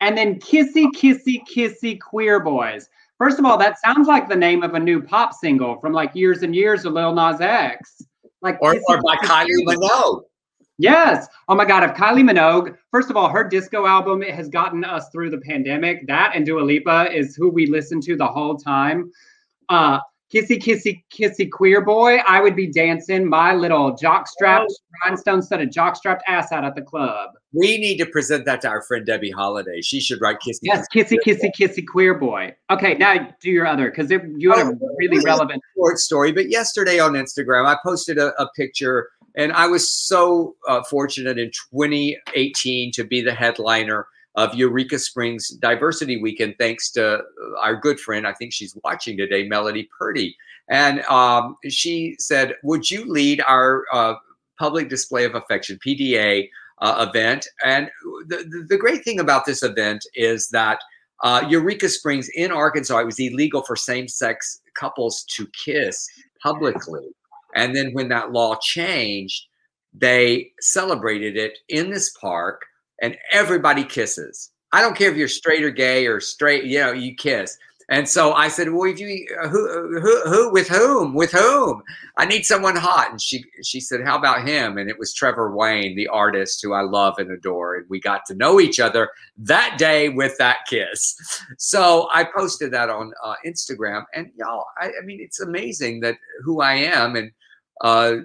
[0.00, 2.88] and then kissy kissy kissy queer boys.
[3.18, 6.14] First of all, that sounds like the name of a new pop single from like
[6.14, 8.02] years and years of Lil Nas X.
[8.40, 10.22] Like Or, Kissy or by Kylie Minogue.
[10.78, 11.28] Yes.
[11.46, 11.82] Oh my God.
[11.84, 15.40] If Kylie Minogue, first of all, her disco album it has gotten us through the
[15.40, 16.06] pandemic.
[16.06, 19.12] That and Dua Lipa is who we listen to the whole time.
[19.68, 19.98] Uh,
[20.32, 22.16] kissy, kissy, kissy, queer boy.
[22.26, 24.66] I would be dancing my little jockstrap,
[25.04, 27.30] rhinestone studded jockstrapped ass out at the club.
[27.52, 29.80] we need to present that to our friend Debby Holiday.
[29.80, 30.60] She should write kissy.
[30.62, 32.54] Yes, kissy, kissy, kissy, queer boy.
[32.70, 35.60] Okay, now do your other because you had a Oh, really this relevant.
[35.60, 36.32] a short story.
[36.32, 41.38] But yesterday on Instagram, I posted a, a picture, and I was so uh, fortunate
[41.38, 44.06] in 2018 to be the headliner
[44.40, 47.20] of Eureka Springs Diversity Weekend, thanks to uh,
[47.60, 48.26] our good friend.
[48.26, 50.34] I think she's watching today, Melody Purdy,
[50.70, 54.14] and um, she said, "Would you lead our uh,
[54.58, 56.48] public display of affection (PDA)
[56.80, 57.90] uh, event?" And
[58.28, 60.80] the, the great thing about this event is that
[61.22, 66.08] uh, Eureka Springs in Arkansas, it was illegal for same sex couples to kiss
[66.42, 67.08] publicly.
[67.54, 69.44] And then when that law changed,
[69.92, 72.62] they celebrated it in this park
[73.00, 74.50] and everybody kisses.
[74.72, 77.58] I don't care if you're straight or gay or straight, you know, you kiss.
[77.90, 81.82] And so I said, "Well, if you uh, who who who with whom with whom?
[82.16, 85.56] I need someone hot." And she she said, "How about him?" And it was Trevor
[85.56, 89.10] Wayne, the artist who I love and adore, and we got to know each other
[89.38, 91.16] that day with that kiss.
[91.58, 96.14] So I posted that on uh, Instagram, and y'all, I, I mean, it's amazing that
[96.44, 97.32] who I am and
[97.80, 98.18] uh,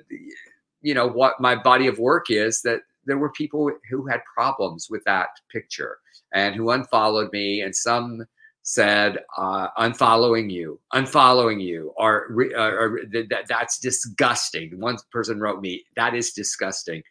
[0.83, 4.87] you know what my body of work is that there were people who had problems
[4.89, 5.97] with that picture
[6.33, 8.25] and who unfollowed me, and some
[8.65, 14.79] said uh, unfollowing you unfollowing you or, uh, or th- that that's disgusting.
[14.79, 17.03] One person wrote me that is disgusting.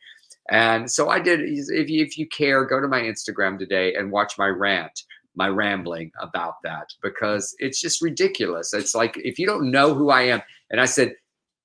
[0.51, 4.11] And so i did if you, if you care go to my instagram today and
[4.11, 5.05] watch my rant
[5.36, 8.72] my rambling about that because it's just ridiculous.
[8.72, 11.14] It's like if you don't know who i am and i said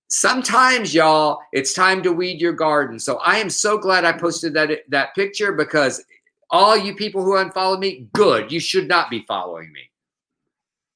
[0.09, 4.53] sometimes y'all it's time to weed your garden so i am so glad i posted
[4.53, 6.03] that that picture because
[6.49, 9.81] all you people who unfollow me good you should not be following me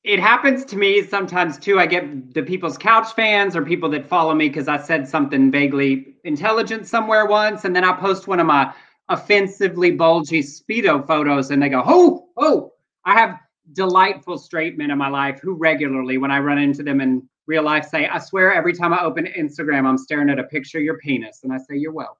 [0.03, 1.80] It happens to me sometimes too.
[1.80, 5.49] I get the people's couch fans or people that follow me because I said something
[5.49, 8.74] vaguely intelligent somewhere once, and then I post one of my
[9.07, 12.74] offensively bulgy speedo photos, and they go, "Oh, oh!"
[13.05, 13.39] I have
[13.72, 17.63] delightful straight men in my life who regularly, when I run into them in real
[17.63, 20.83] life, say, "I swear, every time I open Instagram, I'm staring at a picture of
[20.83, 22.17] your penis," and I say, "You're welcome."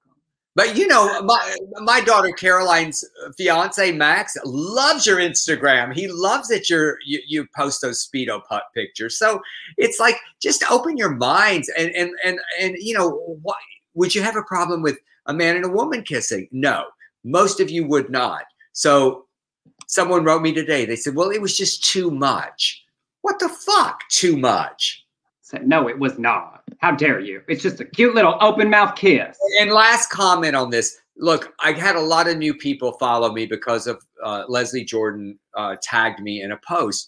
[0.56, 3.04] But you know, my my daughter Caroline's
[3.38, 5.94] fiance Max loves your Instagram.
[5.94, 9.18] He loves that you're you, you post those speedo putt pictures.
[9.18, 9.42] So
[9.78, 13.40] it's like just open your minds and and and and you know
[13.96, 16.48] would you have a problem with a man and a woman kissing?
[16.52, 16.86] No,
[17.24, 18.44] most of you would not.
[18.74, 19.26] So
[19.88, 20.86] someone wrote me today.
[20.86, 22.86] They said, "Well, it was just too much."
[23.22, 24.02] What the fuck?
[24.10, 25.03] Too much?
[25.62, 26.64] "No, it was not.
[26.80, 27.42] How dare you?
[27.48, 30.98] It's just a cute little open mouth kiss." And last comment on this.
[31.16, 35.38] Look, I had a lot of new people follow me because of uh, Leslie Jordan
[35.56, 37.08] uh, tagged me in a post.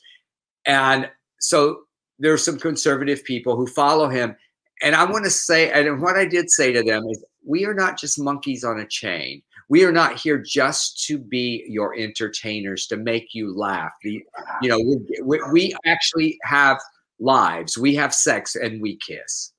[0.68, 1.82] And so
[2.20, 4.36] there's some conservative people who follow him.
[4.84, 7.74] And I want to say, and what I did say to them is, we are
[7.74, 9.42] not just monkeys on a chain.
[9.70, 13.94] We are not here just to be your entertainers, to make you laugh.
[14.04, 14.24] The,
[14.62, 14.80] you know,
[15.24, 16.80] we, we actually have
[17.20, 17.78] lives.
[17.78, 19.54] We have sex and we kiss.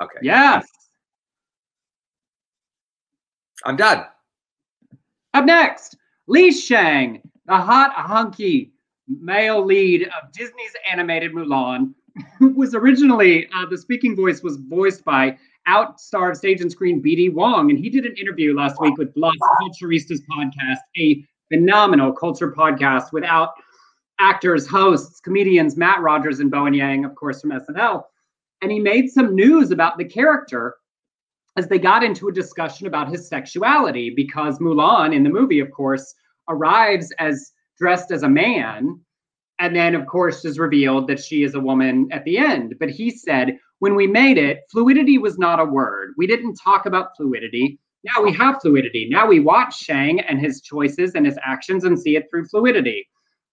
[0.00, 0.18] Okay.
[0.22, 0.62] Yeah.
[3.64, 4.04] I'm done.
[5.34, 5.96] Up next,
[6.28, 8.72] Li Shang, the hot hunky
[9.08, 11.94] male lead of Disney's animated Mulan,
[12.38, 16.70] who was originally uh, the speaking voice was voiced by out star of stage and
[16.70, 21.24] screen BD Wong, and he did an interview last week with Los Culturistas podcast, a
[21.48, 23.54] phenomenal culture podcast without
[24.18, 28.04] actors, hosts, comedians Matt Rogers and Bowen Yang, of course, from SNL.
[28.62, 30.76] And he made some news about the character
[31.56, 35.70] as they got into a discussion about his sexuality because Mulan in the movie, of
[35.70, 36.14] course,
[36.48, 39.00] arrives as dressed as a man.
[39.58, 42.74] And then, of course, is revealed that she is a woman at the end.
[42.78, 46.12] But he said, when we made it, fluidity was not a word.
[46.16, 47.78] We didn't talk about fluidity.
[48.04, 49.08] Now we have fluidity.
[49.10, 53.06] Now we watch Shang and his choices and his actions and see it through fluidity.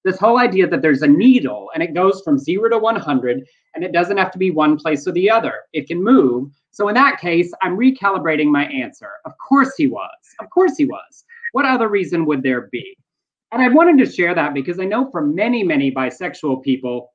[0.04, 3.84] This whole idea that there's a needle and it goes from zero to 100 and
[3.84, 6.52] it doesn't have to be one place or the other, it can move.
[6.72, 9.12] So in that case, I'm recalibrating my answer.
[9.26, 10.10] Of course he was.
[10.40, 11.24] Of course he was.
[11.54, 12.98] What other reason would there be?
[13.52, 17.14] And I wanted to share that because I know for many, many bisexual people,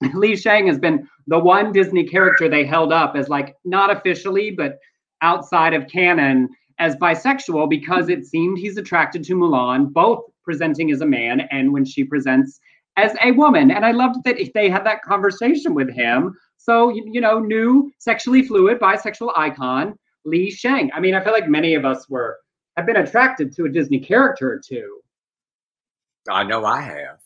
[0.14, 4.50] Li Shang has been the one Disney character they held up as like not officially,
[4.50, 4.78] but
[5.22, 6.48] outside of canon
[6.78, 11.70] as bisexual because it seemed he's attracted to Mulan, both presenting as a man and
[11.70, 12.58] when she presents
[12.96, 13.70] as a woman.
[13.70, 16.34] And I loved that they had that conversation with him.
[16.56, 20.90] So, you, you know, new sexually fluid bisexual icon, Li Shang.
[20.94, 22.38] I mean, I feel like many of us were
[22.78, 25.00] have been attracted to a Disney character or two.
[26.30, 27.18] I know I have.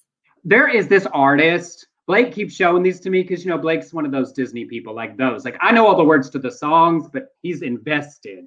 [0.43, 1.87] There is this artist.
[2.09, 4.97] Blake keeps showing these to me because you know Blake's one of those Disney people
[4.97, 5.45] like those.
[5.45, 8.47] Like I know all the words to the songs, but he's invested.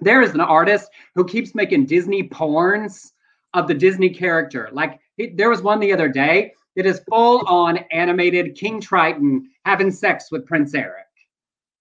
[0.00, 3.10] there is an artist who keeps making Disney porns
[3.54, 4.68] of the Disney character.
[4.72, 9.50] Like it, there was one the other day that is full on animated King Triton
[9.64, 11.06] having sex with Prince Eric.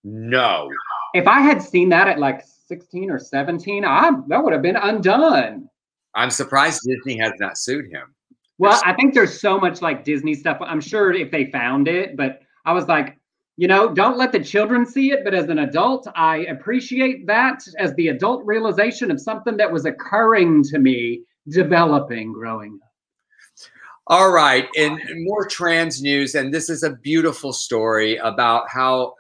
[0.04, 0.70] No.
[1.14, 4.76] If I had seen that at like 16 or 17, I that would have been
[4.76, 5.70] undone.
[6.14, 8.14] I'm surprised Disney has not sued him.
[8.58, 10.58] Well, I think there's so much like Disney stuff.
[10.62, 13.18] I'm sure if they found it, but I was like,
[13.58, 15.24] you know, don't let the children see it.
[15.24, 19.86] But as an adult, I appreciate that as the adult realization of something that was
[19.86, 22.90] occurring to me, developing, growing up.
[24.08, 29.14] All right, and more trans news, and this is a beautiful story about how,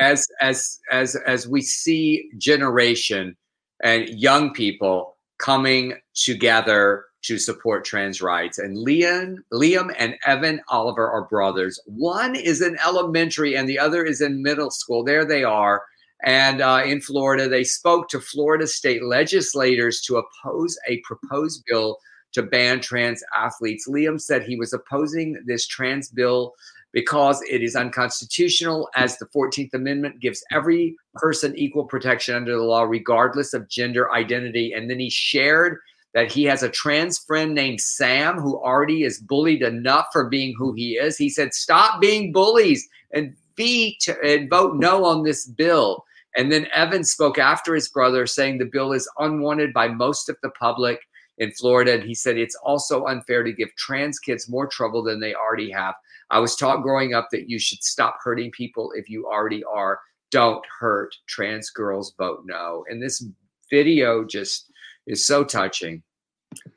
[0.00, 3.36] as as as as we see generation
[3.82, 8.58] and young people coming together to support trans rights.
[8.58, 11.80] And Liam, Liam and Evan Oliver are brothers.
[11.86, 15.02] One is in elementary and the other is in middle school.
[15.02, 15.82] There they are.
[16.24, 21.98] And uh, in Florida, they spoke to Florida state legislators to oppose a proposed bill
[22.32, 23.88] to ban trans athletes.
[23.88, 26.54] Liam said he was opposing this trans bill
[26.92, 32.62] because it is unconstitutional, as the 14th Amendment gives every person equal protection under the
[32.62, 34.72] law, regardless of gender identity.
[34.72, 35.78] And then he shared
[36.14, 40.54] that he has a trans friend named Sam who already is bullied enough for being
[40.56, 41.18] who he is.
[41.18, 46.05] He said, Stop being bullies and beat and vote no on this bill.
[46.36, 50.36] And then Evans spoke after his brother, saying the bill is unwanted by most of
[50.42, 51.00] the public
[51.38, 51.94] in Florida.
[51.94, 55.70] And he said it's also unfair to give trans kids more trouble than they already
[55.70, 55.94] have.
[56.30, 60.00] I was taught growing up that you should stop hurting people if you already are.
[60.30, 62.84] Don't hurt trans girls, vote no.
[62.88, 63.24] And this
[63.70, 64.70] video just
[65.06, 66.02] is so touching,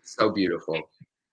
[0.03, 0.79] so beautiful.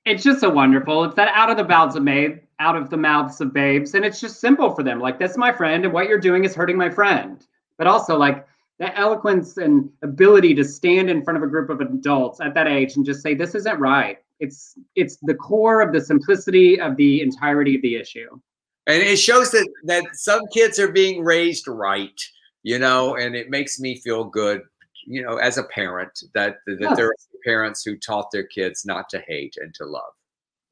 [0.07, 1.05] It's just so wonderful.
[1.05, 4.05] It's that out of the mouths of babe, out of the mouths of babes, and
[4.05, 5.01] it's just simple for them.
[5.01, 7.45] Like, is my friend, and what you're doing is hurting my friend.
[7.79, 8.47] But also, like,
[8.79, 12.67] that eloquence and ability to stand in front of a group of adults at that
[12.67, 16.97] age and just say, "This isn't right." It's it's the core of the simplicity of
[16.97, 18.39] the entirety of the issue.
[18.87, 22.21] And it shows that that some kids are being raised right,
[22.63, 24.63] you know, and it makes me feel good
[25.07, 26.97] you know, as a parent, that that yes.
[26.97, 27.15] there are
[27.45, 30.13] parents who taught their kids not to hate and to love.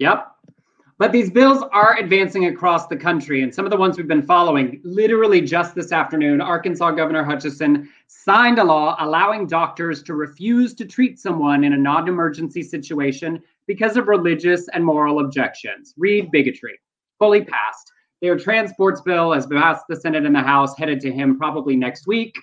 [0.01, 0.27] Yep.
[0.97, 4.23] But these bills are advancing across the country, and some of the ones we've been
[4.23, 10.73] following, literally just this afternoon, Arkansas Governor Hutchinson signed a law allowing doctors to refuse
[10.75, 15.95] to treat someone in a non emergency situation because of religious and moral objections.
[15.97, 16.79] Read bigotry.
[17.19, 17.91] Fully passed.
[18.23, 21.75] Their trans sports bill has passed the Senate and the House, headed to him probably
[21.75, 22.37] next week.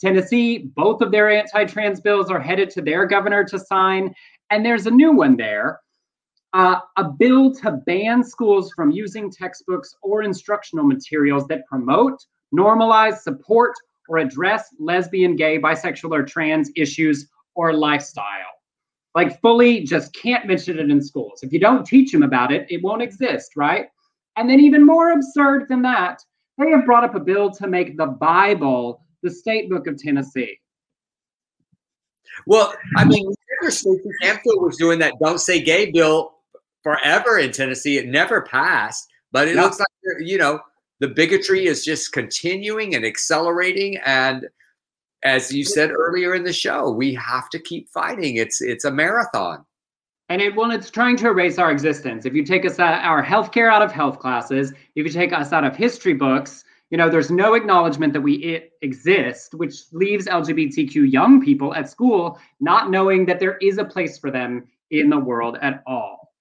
[0.00, 4.14] Tennessee, both of their anti trans bills are headed to their governor to sign.
[4.48, 5.80] And there's a new one there
[6.54, 12.24] uh, a bill to ban schools from using textbooks or instructional materials that promote,
[12.54, 13.72] normalize, support,
[14.08, 18.24] or address lesbian, gay, bisexual, or trans issues or lifestyle.
[19.14, 21.42] Like, fully just can't mention it in schools.
[21.42, 23.86] If you don't teach them about it, it won't exist, right?
[24.36, 26.22] And then, even more absurd than that,
[26.58, 30.58] they have brought up a bill to make the Bible the state book of Tennessee.
[32.46, 33.32] Well, I mean,
[33.68, 36.31] Stacey Campfield was doing that "Don't Say Gay" bill
[36.82, 37.98] forever in Tennessee.
[37.98, 39.88] It never passed, but it looks like
[40.20, 40.60] you know
[41.00, 43.98] the bigotry is just continuing and accelerating.
[44.04, 44.48] And
[45.24, 48.36] as you said earlier in the show, we have to keep fighting.
[48.36, 49.64] It's it's a marathon.
[50.28, 52.24] And it well, it's trying to erase our existence.
[52.24, 55.52] If you take us out, our healthcare out of health classes, if you take us
[55.52, 61.10] out of history books, you know, there's no acknowledgement that we exist, which leaves LGBTQ
[61.10, 65.18] young people at school not knowing that there is a place for them in the
[65.18, 66.31] world at all.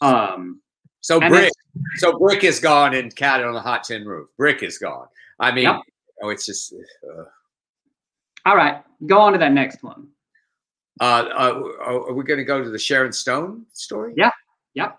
[0.00, 0.60] Um,
[1.00, 1.52] so brick,
[1.96, 4.28] so brick is gone and cat on the hot tin roof.
[4.36, 5.06] Brick is gone.
[5.40, 5.80] I mean, yep.
[6.22, 6.74] oh, it's just.
[7.04, 7.24] Uh,
[8.46, 10.08] all right, go on to that next one.
[11.00, 14.14] Uh, uh, are we going to go to the Sharon Stone story?
[14.16, 14.30] Yeah.
[14.74, 14.98] Yep.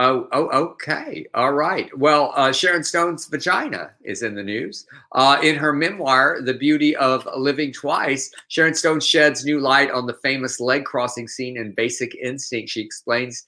[0.00, 1.26] Oh, oh, okay.
[1.34, 1.96] All right.
[1.98, 4.86] Well, uh, Sharon Stone's vagina is in the news.
[5.10, 10.06] Uh, in her memoir, The Beauty of Living Twice, Sharon Stone sheds new light on
[10.06, 12.70] the famous leg crossing scene in Basic Instinct.
[12.70, 13.44] She explains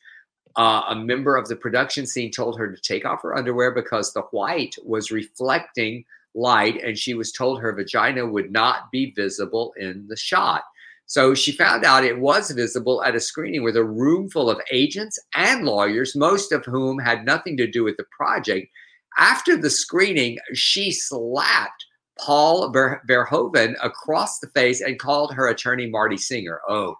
[0.56, 4.12] uh, a member of the production scene told her to take off her underwear because
[4.12, 9.72] the white was reflecting light and she was told her vagina would not be visible
[9.76, 10.64] in the shot.
[11.10, 14.60] So she found out it was visible at a screening with a room full of
[14.70, 18.68] agents and lawyers, most of whom had nothing to do with the project.
[19.18, 21.84] After the screening, she slapped
[22.16, 26.60] Paul Ver- Verhoeven across the face and called her attorney Marty Singer.
[26.68, 26.94] Oh,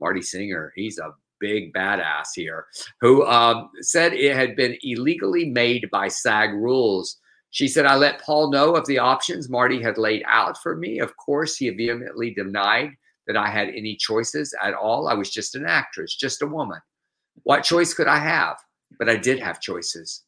[0.00, 2.66] Marty Singer, he's a big badass here,
[3.00, 7.16] who um, said it had been illegally made by SAG rules.
[7.50, 10.98] She said, I let Paul know of the options Marty had laid out for me.
[10.98, 12.96] Of course, he vehemently denied
[13.26, 15.08] that I had any choices at all.
[15.08, 16.80] I was just an actress, just a woman.
[17.44, 18.56] What choice could I have?
[18.98, 20.24] But I did have choices.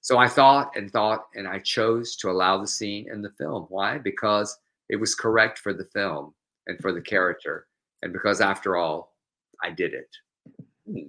[0.00, 3.66] So I thought and thought, and I chose to allow the scene in the film.
[3.68, 3.98] Why?
[3.98, 4.56] Because
[4.88, 6.32] it was correct for the film
[6.68, 7.66] and for the character.
[8.02, 9.16] And because, after all,
[9.62, 11.08] I did it.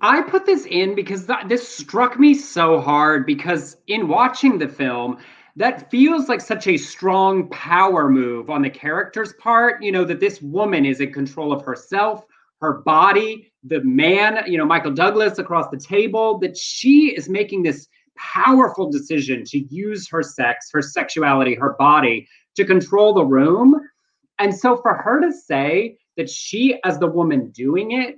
[0.00, 4.68] I put this in because th- this struck me so hard because in watching the
[4.68, 5.18] film,
[5.58, 9.82] that feels like such a strong power move on the character's part.
[9.82, 12.24] You know, that this woman is in control of herself,
[12.60, 17.64] her body, the man, you know, Michael Douglas across the table, that she is making
[17.64, 23.80] this powerful decision to use her sex, her sexuality, her body to control the room.
[24.38, 28.14] And so for her to say that she, as the woman doing it,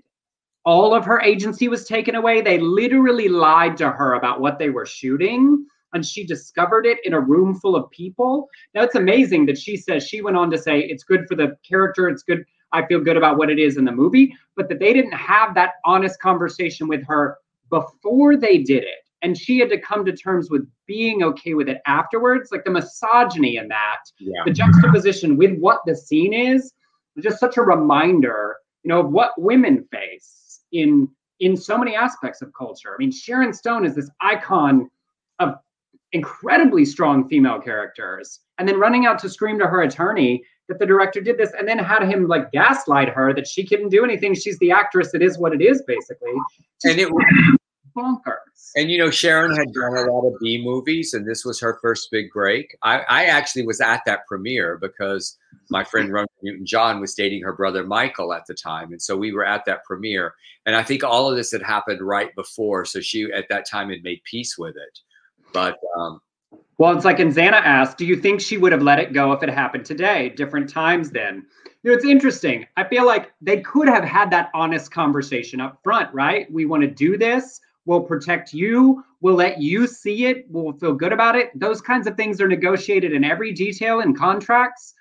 [0.66, 2.43] all of her agency was taken away.
[2.43, 7.14] They literally lied to her about what they were shooting, and she discovered it in
[7.14, 8.49] a room full of people.
[8.74, 11.57] Now it's amazing that she says she went on to say it's good for the
[11.68, 12.45] character, it's good.
[12.72, 15.55] I feel good about what it is in the movie, but that they didn't have
[15.57, 17.38] that honest conversation with her
[17.68, 19.05] before they did it.
[19.22, 22.51] And she had to come to terms with being okay with it afterwards.
[22.53, 24.43] Like the misogyny in that, yeah.
[24.47, 26.72] the juxtaposition with what the scene is,
[27.20, 31.09] just such a reminder, you know, of what women face in
[31.41, 32.95] in so many aspects of culture.
[32.95, 34.91] I mean, Sharon Stone is this icon
[36.13, 40.87] incredibly strong female characters, and then running out to scream to her attorney that the
[40.87, 44.35] director did this, and then had him like gaslight her that she couldn't do anything.
[44.35, 45.15] She's the actress.
[45.15, 46.33] It is what it is, basically.
[46.85, 47.59] And it was
[47.97, 48.71] bonkers.
[48.77, 51.79] And you know, Sharon had done a lot of B movies, and this was her
[51.83, 52.77] first big break.
[52.83, 55.37] I, I actually was at that premiere because
[55.71, 59.17] my friend Rona Newton John was dating her brother Michael at the time, and so
[59.17, 60.35] we were at that premiere.
[60.67, 63.91] And I think all of this had happened right before, so she at that time
[63.91, 64.99] had made peace with it.
[65.53, 66.20] But um,
[66.78, 69.32] well, it's like and Zana asked, "Do you think she would have let it go
[69.32, 70.30] if it happened today?
[70.30, 71.46] Different times then."
[71.82, 72.66] You know, it's interesting.
[72.76, 76.51] I feel like they could have had that honest conversation up front, right?
[76.53, 79.03] We want to do this We'll protect you.
[79.20, 80.46] We'll let you see it.
[80.48, 81.51] We'll feel good about it.
[81.59, 84.94] Those kinds of things are negotiated in every detail in contracts.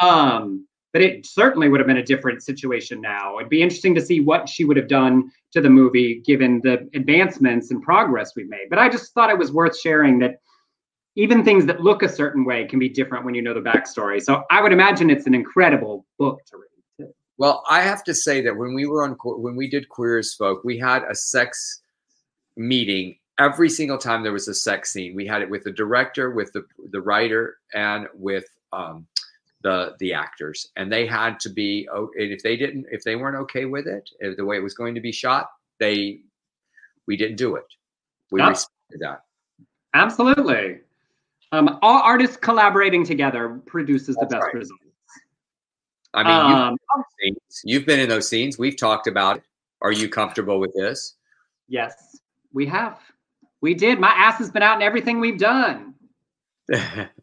[0.00, 3.38] Um, but it certainly would have been a different situation now.
[3.38, 6.88] It'd be interesting to see what she would have done to the movie given the
[6.94, 8.68] advancements and progress we've made.
[8.68, 10.40] But I just thought it was worth sharing that
[11.16, 14.22] even things that look a certain way can be different when you know the backstory.
[14.22, 16.66] So I would imagine it's an incredible book to read.
[17.38, 20.34] Well, I have to say that when we were on when we did Queer as
[20.34, 21.80] Folk, we had a sex
[22.56, 25.14] meeting every single time there was a sex scene.
[25.14, 29.06] We had it with the director, with the the writer, and with um,
[29.62, 31.88] the the actors, and they had to be.
[31.92, 34.94] Oh, if they didn't, if they weren't okay with it, the way it was going
[34.94, 36.20] to be shot, they
[37.06, 37.66] we didn't do it.
[38.30, 38.50] We yep.
[38.50, 39.24] respected that.
[39.94, 40.80] Absolutely.
[41.52, 44.54] Um, all artists collaborating together produces That's the best right.
[44.54, 44.84] results.
[46.14, 46.76] I mean, um,
[47.20, 48.58] you've, you've been in those scenes.
[48.58, 49.42] We've talked about it.
[49.82, 51.14] Are you comfortable with this?
[51.68, 52.18] Yes.
[52.52, 52.98] We have.
[53.60, 54.00] We did.
[54.00, 55.94] My ass has been out in everything we've done.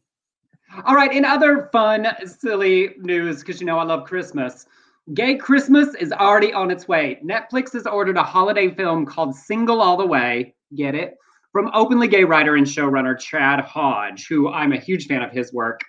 [0.86, 1.12] All right.
[1.12, 4.66] In other fun, silly news, because you know I love Christmas.
[5.14, 7.20] Gay Christmas is already on its way.
[7.24, 10.54] Netflix has ordered a holiday film called Single All the Way.
[10.76, 11.16] Get it?
[11.52, 15.54] From openly gay writer and showrunner Chad Hodge, who I'm a huge fan of his
[15.54, 15.82] work.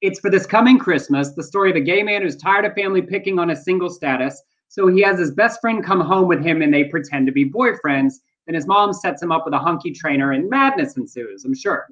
[0.00, 3.02] It's for this coming Christmas, the story of a gay man who's tired of family
[3.02, 4.42] picking on his single status.
[4.68, 7.48] So he has his best friend come home with him and they pretend to be
[7.48, 8.14] boyfriends
[8.46, 11.88] then his mom sets him up with a hunky trainer and madness ensues, I'm sure.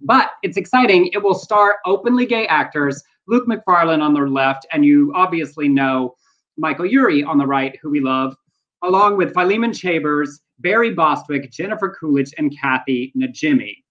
[0.00, 1.10] But it's exciting.
[1.12, 6.14] It will star openly gay actors, Luke Macfarlane on the left, and you obviously know
[6.56, 8.34] Michael Urie on the right, who we love,
[8.82, 13.82] along with Philemon Chambers, Barry Bostwick, Jennifer Coolidge, and Kathy Najimy.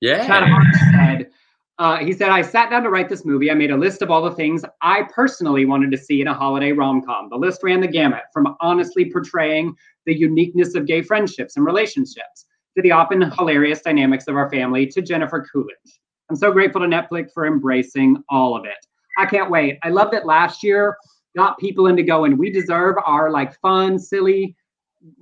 [0.00, 0.26] Yeah.
[0.26, 0.48] Chad
[0.92, 1.30] said,
[1.78, 3.50] uh, he said, I sat down to write this movie.
[3.50, 6.34] I made a list of all the things I personally wanted to see in a
[6.34, 7.28] holiday rom com.
[7.30, 9.74] The list ran the gamut from honestly portraying
[10.06, 12.46] the uniqueness of gay friendships and relationships
[12.76, 16.00] to the often hilarious dynamics of our family to Jennifer Coolidge.
[16.30, 18.86] I'm so grateful to Netflix for embracing all of it.
[19.18, 19.78] I can't wait.
[19.82, 20.96] I love that last year
[21.36, 24.56] got people into going, we deserve our like fun, silly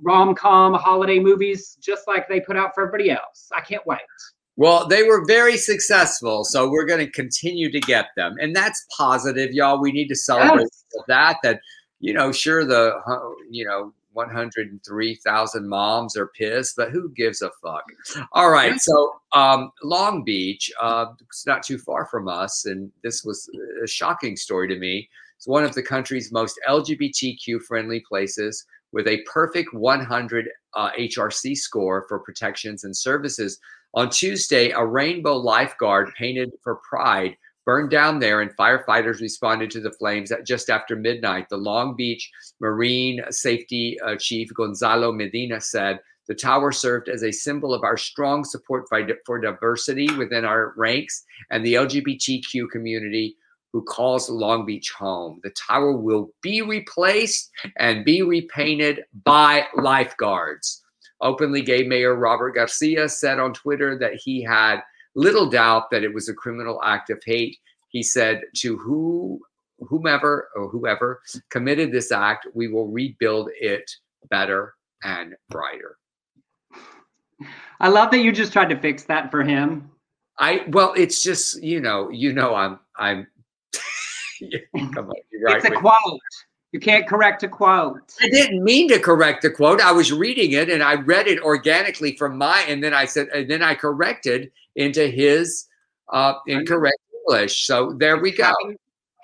[0.01, 3.49] rom com holiday movies just like they put out for everybody else.
[3.55, 3.99] I can't wait.
[4.57, 8.85] Well, they were very successful, so we're going to continue to get them, and that's
[8.97, 9.79] positive, y'all.
[9.79, 10.85] We need to celebrate yes.
[11.07, 11.37] that.
[11.43, 11.61] That
[12.01, 12.99] you know, sure, the
[13.49, 17.83] you know 103,000 moms are pissed, but who gives a fuck?
[18.33, 18.79] All right.
[18.79, 22.65] So, um, Long Beach, uh, it's not too far from us.
[22.65, 23.49] And this was
[23.83, 25.09] a shocking story to me.
[25.37, 31.55] It's one of the country's most LGBTQ friendly places with a perfect 100 uh, HRC
[31.55, 33.59] score for protections and services.
[33.93, 37.37] On Tuesday, a rainbow lifeguard painted for pride
[37.69, 41.47] burned down there, and firefighters responded to the flames at just after midnight.
[41.49, 42.27] The Long Beach
[42.59, 47.95] Marine Safety uh, Chief Gonzalo Medina said the tower served as a symbol of our
[47.95, 53.35] strong support for diversity within our ranks and the LGBTQ community
[53.71, 55.39] who calls Long Beach home.
[55.43, 60.83] The tower will be replaced and be repainted by lifeguards.
[61.21, 64.81] Openly gay Mayor Robert Garcia said on Twitter that he had
[65.15, 67.57] little doubt that it was a criminal act of hate.
[67.89, 69.41] He said to who
[69.79, 73.89] whomever or whoever committed this act, we will rebuild it
[74.29, 75.97] better and brighter.
[77.79, 79.89] I love that you just tried to fix that for him.
[80.37, 83.27] I well, it's just you know, you know, I'm I'm.
[84.93, 85.57] come on, you're right.
[85.57, 86.19] It's a quote.
[86.71, 88.13] You can't correct a quote.
[88.21, 89.81] I didn't mean to correct the quote.
[89.81, 93.27] I was reading it and I read it organically from my, and then I said,
[93.29, 95.67] and then I corrected into his
[96.13, 96.97] uh, incorrect
[97.27, 97.65] English.
[97.65, 98.53] So there we go.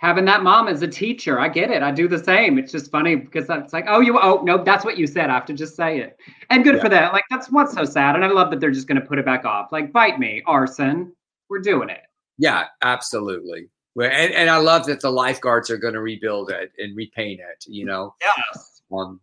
[0.01, 1.81] Having, that mom as a teacher, I get it.
[1.81, 2.57] I do the same.
[2.57, 5.29] It's just funny because it's like, oh, you, oh, no, that's what you said.
[5.29, 6.19] I have to just say it.
[6.49, 6.81] And good yeah.
[6.81, 7.13] for that.
[7.13, 8.15] Like, that's what's so sad.
[8.15, 9.71] And I love that they're just going to put it back off.
[9.71, 11.11] Like, bite me, arson.
[11.49, 12.01] We're doing it.
[12.37, 13.69] Yeah, absolutely.
[13.95, 17.65] And, and I love that the lifeguards are going to rebuild it and repaint it,
[17.67, 18.15] you know?
[18.21, 18.81] Yes.
[18.91, 19.21] Um,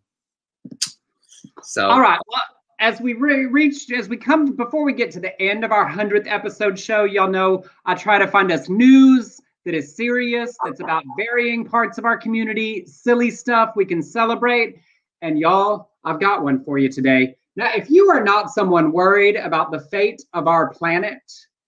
[1.61, 2.19] so, all right.
[2.27, 2.41] Well,
[2.79, 5.89] as we re- reach, as we come before we get to the end of our
[5.89, 10.81] 100th episode show, y'all know I try to find us news that is serious, that's
[10.81, 14.79] about varying parts of our community, silly stuff we can celebrate.
[15.21, 17.35] And y'all, I've got one for you today.
[17.55, 21.21] Now, if you are not someone worried about the fate of our planet,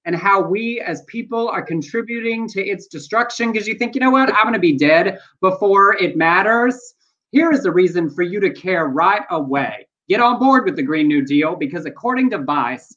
[0.06, 4.12] and how we as people are contributing to its destruction because you think, you know
[4.12, 6.94] what, I'm going to be dead before it matters.
[7.32, 9.88] Here is the reason for you to care right away.
[10.08, 12.96] Get on board with the Green New Deal because, according to Vice,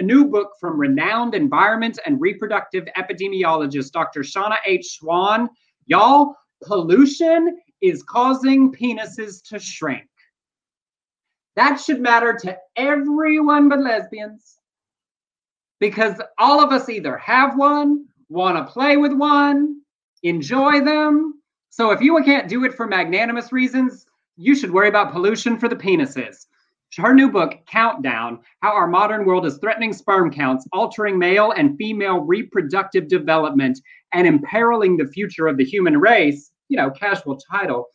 [0.00, 4.24] a new book from renowned environment and reproductive epidemiologist Dr.
[4.24, 4.98] Shanna H.
[4.98, 5.48] Swan,
[5.86, 6.34] y'all,
[6.64, 10.08] pollution is causing penises to shrink.
[11.54, 14.57] That should matter to everyone but lesbians
[15.80, 19.80] because all of us either have one, want to play with one,
[20.22, 21.34] enjoy them.
[21.70, 24.06] So if you can't do it for magnanimous reasons,
[24.36, 26.46] you should worry about pollution for the penises.
[26.96, 31.76] Her new book, Countdown How Our Modern World is Threatening Sperm Counts, Altering Male and
[31.76, 33.78] Female Reproductive Development,
[34.12, 37.88] and Imperiling the Future of the Human Race, you know, casual title,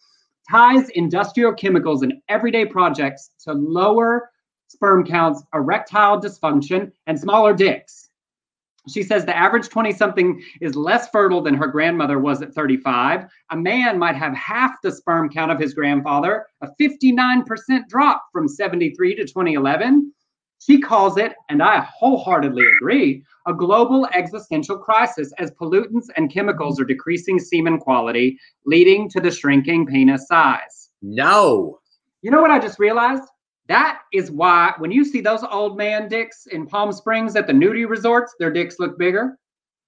[0.49, 4.29] ties industrial chemicals in everyday projects to lower
[4.73, 8.09] sperm counts, erectile dysfunction, and smaller dicks.
[8.89, 13.25] She says the average 20 something is less fertile than her grandmother was at 35.
[13.51, 17.45] A man might have half the sperm count of his grandfather, a 59%
[17.87, 20.11] drop from 73 to 2011.
[20.59, 26.79] She calls it, and I wholeheartedly agree, a global existential crisis as pollutants and chemicals
[26.79, 30.89] are decreasing semen quality, leading to the shrinking penis size.
[31.01, 31.79] No.
[32.21, 33.23] You know what I just realized?
[33.67, 37.53] That is why when you see those old man dicks in Palm Springs at the
[37.53, 39.37] nudie resorts, their dicks look bigger.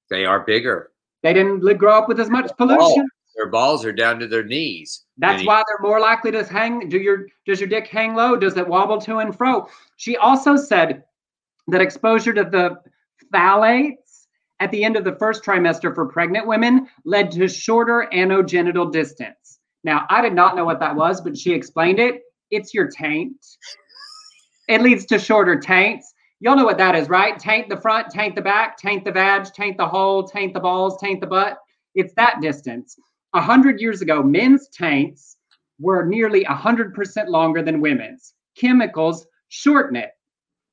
[0.09, 0.91] They are bigger.
[1.23, 3.07] They didn't grow up with as much pollution.
[3.35, 5.03] Their balls are down to their knees.
[5.17, 6.87] That's why they're more likely to hang.
[6.87, 8.37] Do your does your dick hang low?
[8.37, 9.67] Does it wobble to and fro?
[9.97, 11.03] She also said
[11.67, 12.77] that exposure to the
[13.33, 14.27] phthalates
[14.61, 19.59] at the end of the first trimester for pregnant women led to shorter anogenital distance.
[19.83, 22.21] Now, I did not know what that was, but she explained it
[22.51, 23.37] it's your taint.
[24.67, 26.13] It leads to shorter taints.
[26.39, 27.39] Y'all know what that is, right?
[27.39, 30.99] Taint the front, taint the back, taint the vag, taint the hole, taint the balls,
[30.99, 31.57] taint the butt.
[31.93, 32.95] It's that distance.
[33.33, 35.37] A hundred years ago, men's taints
[35.79, 38.33] were nearly a hundred percent longer than women's.
[38.57, 40.11] Chemicals shorten it.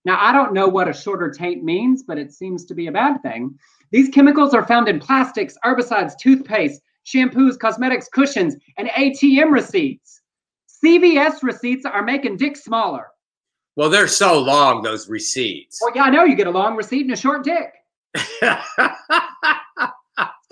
[0.05, 2.93] Now, I don't know what a shorter taint means, but it seems to be a
[2.93, 3.57] bad thing.
[3.93, 10.22] These chemicals are found in plastics, herbicides, toothpaste, shampoos, cosmetics, cushions, and ATM receipts.
[10.83, 13.09] CVS receipts are making dicks smaller.
[13.76, 15.78] Well, they're so long, those receipts.
[15.80, 16.24] Well, yeah, I know.
[16.24, 17.72] You get a long receipt and a short dick.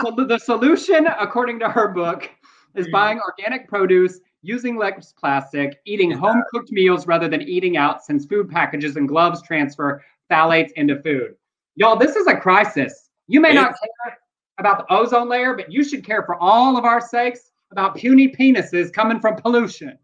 [0.00, 2.30] so the solution, according to her book,
[2.74, 2.92] is hmm.
[2.92, 8.24] buying organic produce, using less plastic, eating home cooked meals rather than eating out since
[8.24, 11.34] food packages and gloves transfer phthalates into food.
[11.76, 13.10] Y'all, this is a crisis.
[13.26, 14.18] You may not care
[14.58, 18.28] about the ozone layer, but you should care for all of our sakes about puny
[18.28, 19.98] penises coming from pollution.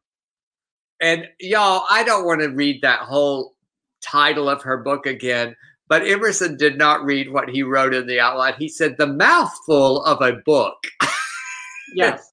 [1.01, 3.55] And y'all, I don't want to read that whole
[4.03, 5.55] title of her book again,
[5.89, 8.55] but Emerson did not read what he wrote in the outline.
[8.59, 10.77] He said, The mouthful of a book.
[11.95, 12.33] yes.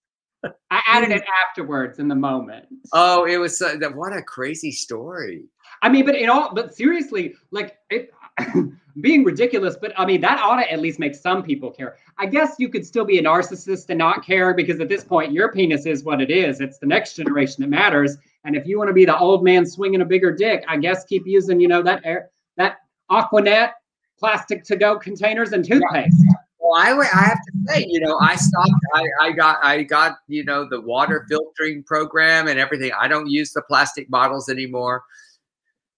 [0.71, 2.65] I added it afterwards in the moment.
[2.93, 5.45] Oh, it was uh, what a crazy story.
[5.81, 8.11] I mean, but in all, but seriously, like it,
[9.01, 11.97] being ridiculous, but I mean, that ought to at least make some people care.
[12.17, 15.31] I guess you could still be a narcissist and not care because at this point,
[15.31, 16.61] your penis is what it is.
[16.61, 18.17] It's the next generation that matters.
[18.45, 21.05] And if you want to be the old man swinging a bigger dick, I guess
[21.05, 22.77] keep using, you know, that air, that
[23.09, 23.71] Aquanet
[24.19, 26.23] plastic to go containers and toothpaste.
[26.59, 28.71] Well, I, I have to say, you know, I stopped.
[28.93, 32.91] I, I got I got you know the water filtering program and everything.
[32.97, 35.03] I don't use the plastic bottles anymore.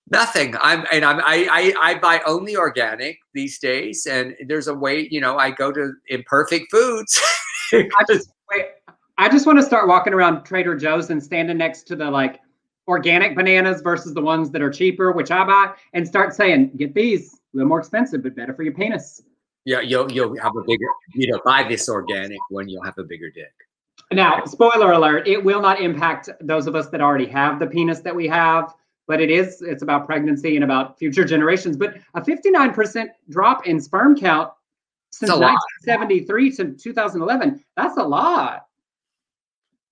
[0.09, 0.55] Nothing.
[0.59, 5.07] I'm and I'm I, I I buy only organic these days, and there's a way.
[5.09, 7.21] You know, I go to Imperfect Foods.
[7.73, 8.65] I just wait.
[9.17, 12.41] I just want to start walking around Trader Joe's and standing next to the like
[12.87, 16.93] organic bananas versus the ones that are cheaper, which I buy, and start saying, "Get
[16.93, 19.21] these, a little more expensive, but better for your penis."
[19.63, 20.85] Yeah, you'll you'll have a bigger.
[21.13, 23.53] You know, buy this organic one, you'll have a bigger dick.
[24.11, 28.01] Now, spoiler alert: it will not impact those of us that already have the penis
[28.01, 28.73] that we have
[29.07, 33.79] but it is it's about pregnancy and about future generations but a 59% drop in
[33.79, 34.51] sperm count
[35.11, 38.64] since 1973 to 2011 that's a lot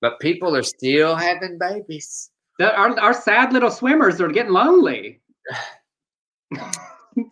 [0.04, 2.30] but people are still having babies.
[2.60, 5.22] The, our, our sad little swimmers are getting lonely.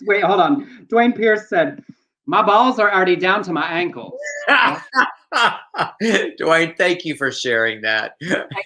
[0.04, 0.88] Wait hold on.
[0.90, 1.84] Dwayne pierce said
[2.26, 4.18] my balls are already down to my ankles.
[6.40, 8.14] Dwayne thank you for sharing that.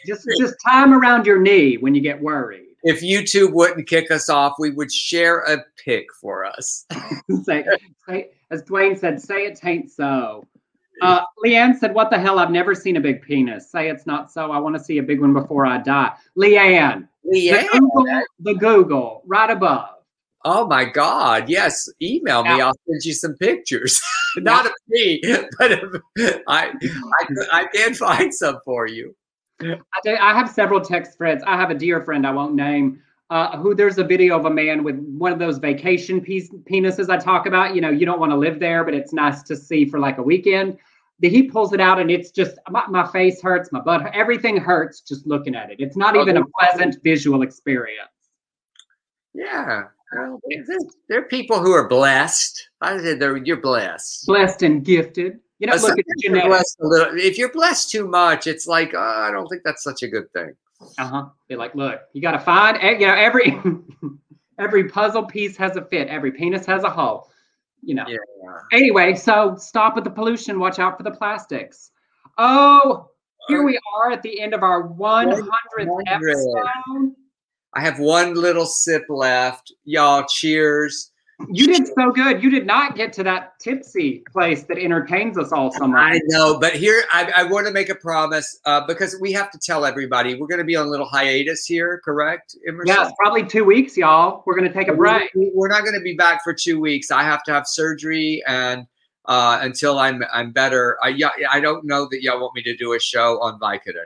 [0.06, 2.68] Just just time around your knee when you get worried.
[2.84, 6.86] If YouTube wouldn't kick us off, we would share a pic for us.
[7.44, 7.66] say,
[8.08, 10.46] say, as Dwayne said, say it ain't so.
[11.02, 12.40] Uh, Leanne said, What the hell?
[12.40, 13.70] I've never seen a big penis.
[13.70, 14.52] Say it's not so.
[14.52, 16.14] I want to see a big one before I die.
[16.38, 17.08] Leanne.
[17.26, 17.64] Leanne.
[17.72, 19.90] The Google, the Google right above.
[20.46, 21.50] Oh my God.
[21.50, 21.90] Yes.
[22.02, 22.62] Email me.
[22.62, 24.00] I'll send you some pictures.
[24.38, 25.22] not of me,
[25.58, 26.02] but of,
[26.48, 29.16] I, I, I can find some for you.
[29.62, 31.44] I, I have several text threads.
[31.48, 34.50] I have a dear friend I won't name uh, who there's a video of a
[34.50, 37.76] man with one of those vacation piece, penises I talk about.
[37.76, 40.18] You know, you don't want to live there, but it's nice to see for like
[40.18, 40.78] a weekend.
[41.20, 44.58] The, He pulls it out and it's just my, my face hurts, my butt, everything
[44.58, 45.78] hurts just looking at it.
[45.80, 48.10] It's not even a pleasant visual experience.
[49.34, 49.86] Yeah.
[50.14, 50.40] Well,
[51.10, 52.70] there are people who are blessed.
[52.82, 54.28] I said they're, you're blessed.
[54.28, 55.40] Blessed and gifted.
[55.60, 56.76] You know, look at genetics.
[56.80, 60.08] Little, if you're blessed too much, it's like oh, I don't think that's such a
[60.08, 60.54] good thing.
[60.98, 61.26] Uh huh.
[61.48, 62.78] Be like, look, you got to find.
[62.82, 63.58] You know, every
[64.60, 66.08] every puzzle piece has a fit.
[66.08, 67.30] Every penis has a hole.
[67.82, 68.06] You know.
[68.08, 68.18] Yeah.
[68.72, 70.60] Anyway, so stop with the pollution.
[70.60, 71.92] Watch out for the plastics.
[72.38, 73.10] Oh,
[73.48, 77.16] here we are at the end of our 100th episode.
[77.74, 79.72] I have one little sip left.
[79.84, 81.12] Y'all, cheers.
[81.50, 82.42] You did so good.
[82.42, 86.14] You did not get to that tipsy place that entertains us all so much.
[86.14, 89.52] I know, but here I, I want to make a promise uh, because we have
[89.52, 92.56] to tell everybody we're going to be on a little hiatus here, correct?
[92.68, 92.88] Emerson?
[92.88, 94.44] Yes, probably two weeks, y'all.
[94.46, 95.30] We're going to take a break.
[95.36, 97.12] We're not going to be back for two weeks.
[97.12, 98.88] I have to have surgery and
[99.26, 100.98] uh, until I'm I'm better.
[101.04, 104.06] I yeah, I don't know that y'all want me to do a show on Vicodin,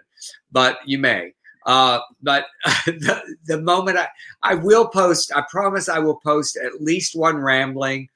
[0.52, 1.34] but you may.
[1.66, 2.46] Uh, but
[2.86, 4.08] the, the moment I,
[4.42, 8.10] I will post, I promise I will post at least one rambling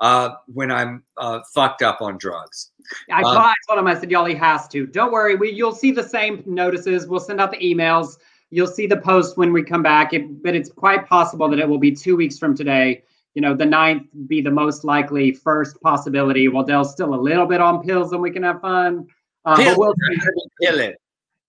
[0.00, 2.70] uh, when I'm uh, fucked up on drugs.
[3.12, 4.86] I, um, I told him, I said, y'all, he has to.
[4.86, 5.36] Don't worry.
[5.36, 7.06] We, you'll see the same notices.
[7.06, 8.16] We'll send out the emails.
[8.50, 10.14] You'll see the post when we come back.
[10.14, 13.02] It, but it's quite possible that it will be two weeks from today.
[13.34, 16.48] You know, the ninth be the most likely first possibility.
[16.48, 19.06] Waddell's still a little bit on pills and we can have fun.
[19.44, 19.94] Uh, we'll
[20.60, 20.98] kill it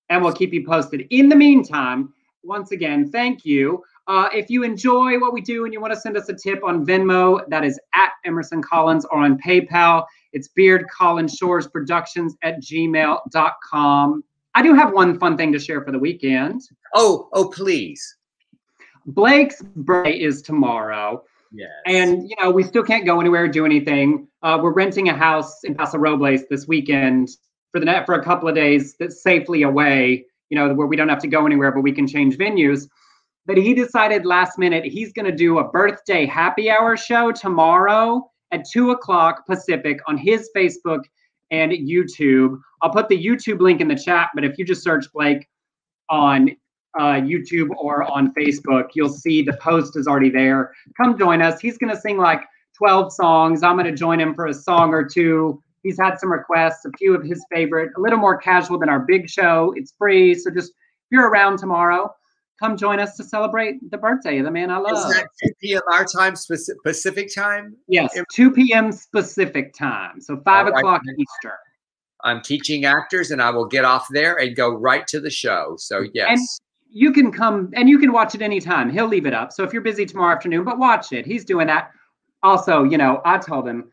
[0.10, 1.06] and we'll keep you posted.
[1.10, 3.84] In the meantime, once again, thank you.
[4.08, 6.64] Uh, if you enjoy what we do and you want to send us a tip
[6.64, 10.06] on Venmo, that is at Emerson Collins or on PayPal.
[10.34, 14.24] It's Beard Collins Shores Productions at gmail.com.
[14.56, 16.62] I do have one fun thing to share for the weekend.
[16.96, 18.16] Oh, oh, please.
[19.06, 21.24] Blake's birthday is tomorrow.
[21.52, 21.70] Yes.
[21.86, 24.28] And, you know, we still can't go anywhere, or do anything.
[24.42, 27.30] Uh, we're renting a house in Paso Robles this weekend
[27.72, 30.96] for the net for a couple of days that's safely away, you know, where we
[30.96, 32.88] don't have to go anywhere, but we can change venues.
[33.46, 38.30] But he decided last minute he's going to do a birthday happy hour show tomorrow
[38.52, 41.02] at two o'clock Pacific on his Facebook
[41.52, 42.60] and YouTube.
[42.82, 45.48] I'll put the YouTube link in the chat, but if you just search Blake
[46.10, 46.52] on
[46.98, 50.74] uh, YouTube or on Facebook, you'll see the post is already there.
[50.98, 51.60] Come join us.
[51.60, 52.42] He's going to sing like
[52.78, 53.64] 12 songs.
[53.64, 55.62] I'm going to join him for a song or two.
[55.84, 59.00] He's had some requests, a few of his favorite, a little more casual than our
[59.00, 59.74] big show.
[59.76, 60.36] It's free.
[60.36, 60.76] So just if
[61.12, 62.14] you're around tomorrow,
[62.60, 64.98] come join us to celebrate the birthday of the man I love.
[64.98, 65.82] Is that 2 p.m.
[65.94, 66.36] our time,
[66.84, 67.78] Pacific time?
[67.88, 68.92] Yes, 2 p.m.
[69.14, 70.20] Pacific time.
[70.20, 71.58] So 5 o'clock Eastern.
[72.26, 75.76] I'm teaching actors, and I will get off there and go right to the show.
[75.78, 76.28] So yes.
[76.30, 76.40] And
[76.92, 78.90] you can come and you can watch it anytime.
[78.90, 79.54] He'll leave it up.
[79.54, 81.26] So if you're busy tomorrow afternoon, but watch it.
[81.26, 81.92] He's doing that.
[82.44, 83.92] Also, you know, I told him,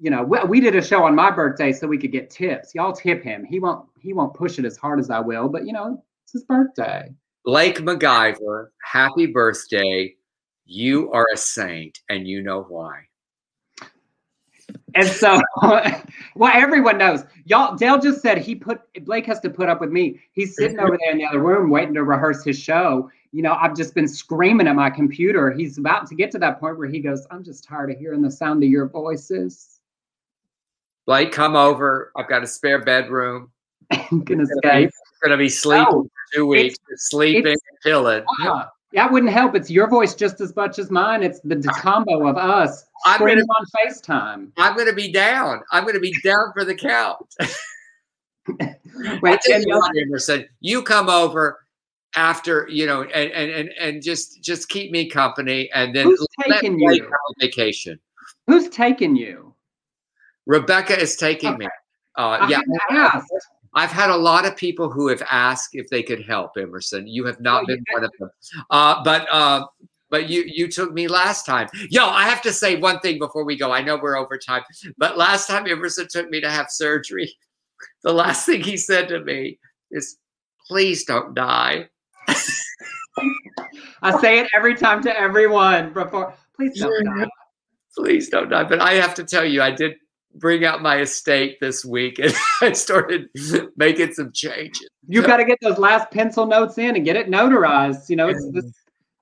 [0.00, 2.74] you know, we, we did a show on my birthday so we could get tips.
[2.74, 3.44] Y'all tip him.
[3.44, 6.32] He won't he won't push it as hard as I will, but you know, it's
[6.32, 7.14] his birthday.
[7.44, 10.14] Blake McIver, happy birthday.
[10.64, 13.00] You are a saint, and you know why.
[14.94, 17.24] And so, well, everyone knows.
[17.44, 20.20] Y'all, Dale just said he put Blake has to put up with me.
[20.32, 23.10] He's sitting over there in the other room waiting to rehearse his show.
[23.32, 25.50] You know, I've just been screaming at my computer.
[25.52, 28.22] He's about to get to that point where he goes, I'm just tired of hearing
[28.22, 29.79] the sound of your voices.
[31.06, 32.12] Blake, come over.
[32.16, 33.50] I've got a spare bedroom.
[33.90, 34.90] I'm gonna escape.
[35.22, 36.76] Gonna be sleeping oh, for two weeks.
[36.96, 38.24] sleeping and chilling.
[38.42, 39.54] Uh, that wouldn't help.
[39.54, 41.22] It's your voice just as much as mine.
[41.22, 44.50] It's the combo of us I'm gonna, on FaceTime.
[44.56, 45.62] I'm going to be down.
[45.70, 47.26] I'm going to be down for the count.
[49.22, 51.60] Wait, you, Emerson, you come over
[52.16, 56.78] after you know, and and and, just just keep me company, and then who's taking
[56.80, 57.98] you on vacation?
[58.48, 59.49] Who's taking you?
[60.50, 61.58] Rebecca is taking okay.
[61.58, 61.68] me.
[62.16, 63.20] Uh, yeah,
[63.74, 67.06] I've had a lot of people who have asked if they could help Emerson.
[67.06, 68.30] You have not oh, been one of them.
[68.68, 69.64] Uh, but uh,
[70.10, 71.68] but you you took me last time.
[71.88, 73.70] Yo, I have to say one thing before we go.
[73.70, 74.62] I know we're over time,
[74.98, 77.32] but last time Emerson took me to have surgery,
[78.02, 79.60] the last thing he said to me
[79.92, 80.16] is,
[80.66, 81.88] "Please don't die."
[84.02, 86.34] I say it every time to everyone before.
[86.56, 87.28] Please don't die.
[87.96, 88.64] Please don't die.
[88.64, 89.94] But I have to tell you, I did
[90.34, 93.28] bring out my estate this week and I started
[93.76, 94.88] making some changes.
[95.08, 98.08] You got to get those last pencil notes in and get it notarized.
[98.08, 98.72] You know, it's this,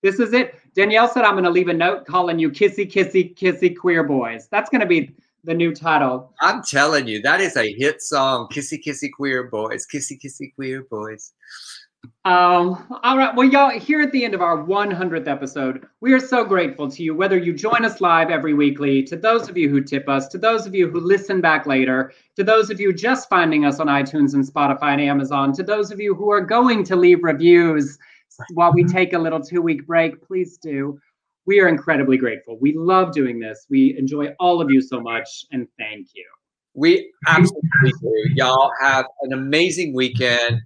[0.02, 0.60] this is it.
[0.74, 4.48] Danielle said, I'm going to leave a note calling you kissy, kissy, kissy queer boys.
[4.50, 6.32] That's going to be the new title.
[6.40, 8.48] I'm telling you, that is a hit song.
[8.52, 9.86] Kissy, kissy, queer boys.
[9.86, 11.32] Kissy, kissy, queer boys.
[12.24, 13.34] Um, all right.
[13.34, 17.02] Well, y'all, here at the end of our 100th episode, we are so grateful to
[17.02, 20.28] you, whether you join us live every weekly, to those of you who tip us,
[20.28, 23.80] to those of you who listen back later, to those of you just finding us
[23.80, 27.22] on iTunes and Spotify and Amazon, to those of you who are going to leave
[27.22, 27.98] reviews
[28.52, 31.00] while we take a little two week break, please do.
[31.46, 32.58] We are incredibly grateful.
[32.58, 33.66] We love doing this.
[33.70, 36.26] We enjoy all of you so much, and thank you.
[36.74, 38.24] We absolutely do.
[38.34, 40.60] Y'all have an amazing weekend.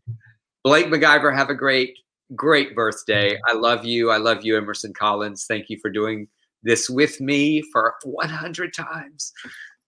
[0.64, 1.98] Blake McIver, have a great,
[2.36, 3.38] great birthday.
[3.48, 4.10] I love you.
[4.10, 5.46] I love you, Emerson Collins.
[5.46, 6.28] Thank you for doing
[6.62, 9.32] this with me for 100 times.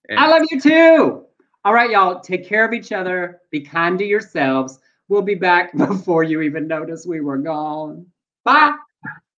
[0.08, 1.26] And I love you too.
[1.64, 3.40] All right, y'all, take care of each other.
[3.50, 4.78] Be kind to yourselves.
[5.08, 8.06] We'll be back before you even notice we were gone.
[8.44, 8.76] Bye.